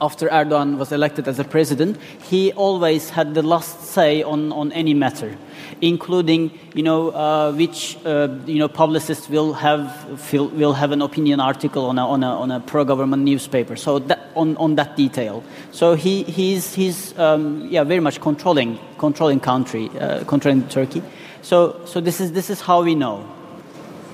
[0.00, 4.72] after Erdogan was elected as a president, he always had the last say on, on
[4.72, 5.36] any matter,
[5.80, 11.40] including you know uh, which uh, you know publicist will have will have an opinion
[11.40, 13.76] article on a on a, on a pro-government newspaper.
[13.76, 15.42] So that, on on that detail.
[15.72, 21.02] So he he's he's um, yeah very much controlling controlling country uh, controlling Turkey.
[21.42, 23.24] So so this is this is how we know,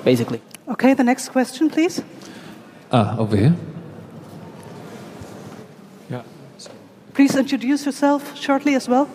[0.04, 0.40] basically.
[0.68, 2.02] Okay, the next question, please.
[2.90, 3.54] Ah, over here.
[7.14, 9.08] Please introduce yourself shortly as well.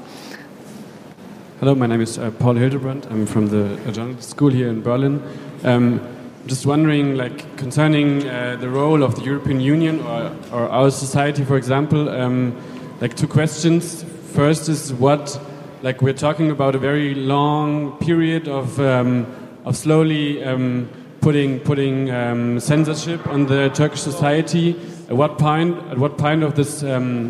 [1.60, 3.06] Hello, my name is uh, Paul Hildebrand.
[3.10, 5.22] I'm from the uh, journalism school here in Berlin.
[5.66, 6.00] Um,
[6.48, 11.44] just wondering, like, concerning uh, the role of the European Union or, or our society,
[11.44, 12.56] for example, um,
[13.02, 14.04] like two questions.
[14.32, 15.38] First is what,
[15.82, 19.28] like, we're talking about a very long period of, um,
[19.66, 20.88] of slowly um,
[21.20, 24.80] putting, putting um, censorship on the Turkish society.
[25.10, 27.30] At what point, at what point of this um,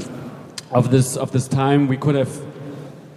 [0.71, 2.41] of this of this time we could have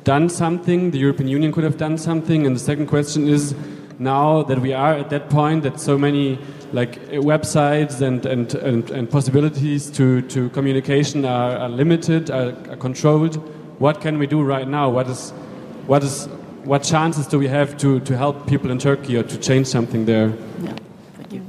[0.04, 3.54] done something the european union could have done something and the second question is
[3.98, 6.38] now that we are at that point that so many
[6.72, 12.76] like websites and and and, and possibilities to to communication are, are limited are, are,
[12.76, 13.36] controlled
[13.78, 15.30] what can we do right now what is
[15.86, 16.26] what is
[16.64, 20.06] what chances do we have to to help people in turkey or to change something
[20.06, 20.32] there
[20.62, 20.74] yeah.
[21.16, 21.42] Thank you.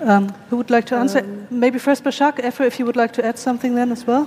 [0.00, 1.20] Um, who would like to answer?
[1.20, 4.26] Um, Maybe first Başak, Efra, if you would like to add something then as well.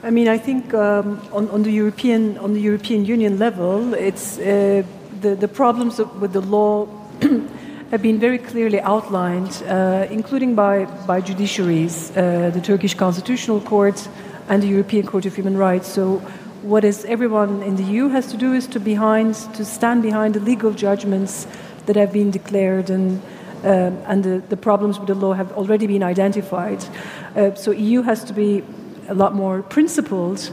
[0.00, 4.38] I mean, I think um, on, on, the European on the European Union level, it's
[4.38, 4.84] uh,
[5.20, 6.86] the the problems with the law
[7.90, 14.08] have been very clearly outlined, uh, including by by judiciaries, uh, the Turkish Constitutional Court
[14.48, 15.88] and the European Court of Human Rights.
[15.88, 16.22] So,
[16.62, 20.34] what is everyone in the EU has to do is to behind to stand behind
[20.34, 21.48] the legal judgments
[21.86, 23.20] that have been declared and.
[23.64, 26.78] Um, and the, the, problems with the law have already been identified.
[27.34, 28.62] Uh, so EU has to be
[29.08, 30.50] a lot more principled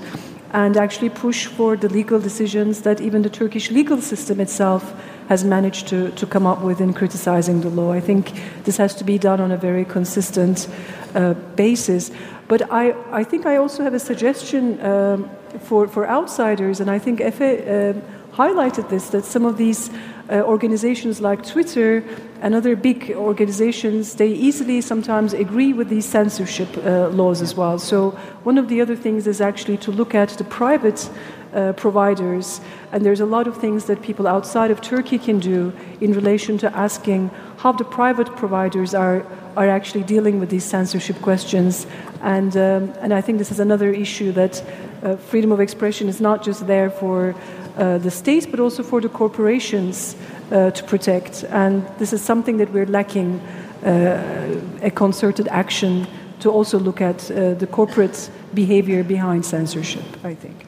[0.51, 4.93] and actually push for the legal decisions that even the Turkish legal system itself
[5.27, 7.91] has managed to, to come up with in criticizing the law.
[7.91, 8.31] I think
[8.63, 10.67] this has to be done on a very consistent
[11.15, 12.11] uh, basis.
[12.47, 15.29] But I, I think I also have a suggestion um,
[15.61, 17.99] for, for outsiders, and I think Efe uh,
[18.35, 19.89] highlighted this that some of these
[20.29, 22.03] uh, organizations like Twitter
[22.41, 27.77] and other big organizations, they easily sometimes agree with these censorship uh, laws as well.
[27.77, 28.11] So,
[28.43, 31.09] one of the other things is actually to look at the private
[31.53, 32.59] uh, providers,
[32.91, 35.71] and there's a lot of things that people outside of Turkey can do
[36.01, 41.21] in relation to asking how the private providers are, are actually dealing with these censorship
[41.21, 41.87] questions.
[42.21, 44.63] And, um, and I think this is another issue that
[45.03, 47.35] uh, freedom of expression is not just there for
[47.77, 50.15] uh, the states, but also for the corporations
[50.51, 51.43] uh, to protect.
[51.49, 53.39] And this is something that we're lacking
[53.85, 56.07] uh, a concerted action
[56.39, 60.65] to also look at uh, the corporate behavior behind censorship, I think.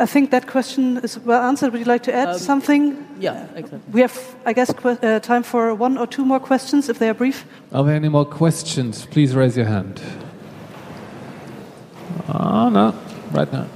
[0.00, 1.72] I think that question is well answered.
[1.72, 3.04] Would you like to add um, something?
[3.18, 3.80] Yeah, exactly.
[3.92, 7.14] We have, I guess, uh, time for one or two more questions if they are
[7.14, 7.44] brief.
[7.72, 9.06] Are there any more questions?
[9.06, 10.00] Please raise your hand.
[12.28, 12.94] Ah, oh, no,
[13.32, 13.66] right now.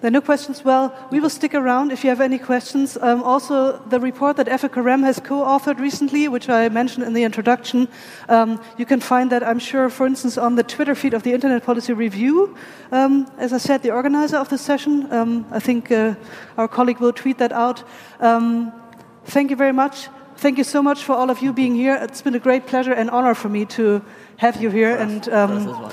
[0.00, 0.62] There are no questions.
[0.62, 2.98] Well, we will stick around if you have any questions.
[3.00, 7.24] Um, also, the report that Kerem has co authored recently, which I mentioned in the
[7.24, 7.88] introduction,
[8.28, 11.32] um, you can find that, I'm sure, for instance, on the Twitter feed of the
[11.32, 12.54] Internet Policy Review.
[12.92, 16.14] Um, as I said, the organizer of the session, um, I think uh,
[16.58, 17.82] our colleague will tweet that out.
[18.20, 18.72] Um,
[19.24, 20.08] thank you very much.
[20.36, 21.98] Thank you so much for all of you being here.
[22.02, 24.02] It's been a great pleasure and honor for me to
[24.36, 24.94] have you here.
[24.94, 25.90] and um,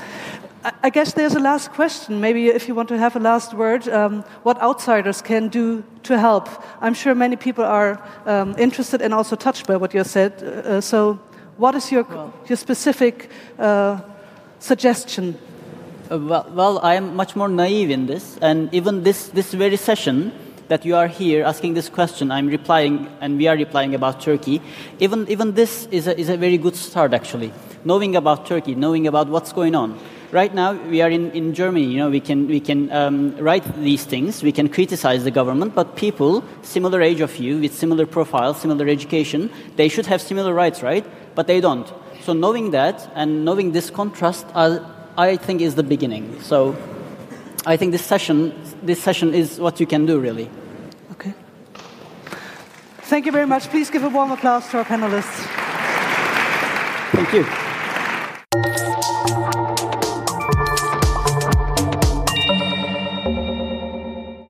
[0.63, 2.21] I guess there's a last question.
[2.21, 6.17] Maybe if you want to have a last word, um, what outsiders can do to
[6.17, 6.47] help.
[6.79, 10.41] I'm sure many people are um, interested and also touched by what you said.
[10.41, 11.19] Uh, so,
[11.57, 13.99] what is your, well, your specific uh,
[14.59, 15.37] suggestion?
[16.09, 19.75] Uh, well, well, I am much more naive in this, and even this, this very
[19.75, 20.31] session
[20.69, 24.61] that you are here asking this question, I'm replying, and we are replying about Turkey.
[24.99, 27.51] Even, even this is a, is a very good start, actually.
[27.83, 29.99] Knowing about Turkey, knowing about what's going on
[30.33, 31.85] right now we are in, in Germany.
[31.85, 35.75] You know, we can we can um, write these things, we can criticize the government,
[35.75, 40.53] but people similar age of you with similar profile, similar education, they should have similar
[40.53, 41.05] rights, right?
[41.35, 41.87] But they don't.
[42.21, 44.79] So knowing that and knowing this contrast, uh,
[45.17, 46.41] I think is the beginning.
[46.41, 46.75] So
[47.65, 50.49] I think this session this session is what you can do really.
[51.11, 51.33] Okay.
[53.03, 53.69] Thank you very much.
[53.69, 55.45] Please give a warm applause to our panelists.
[57.13, 57.72] Thank you.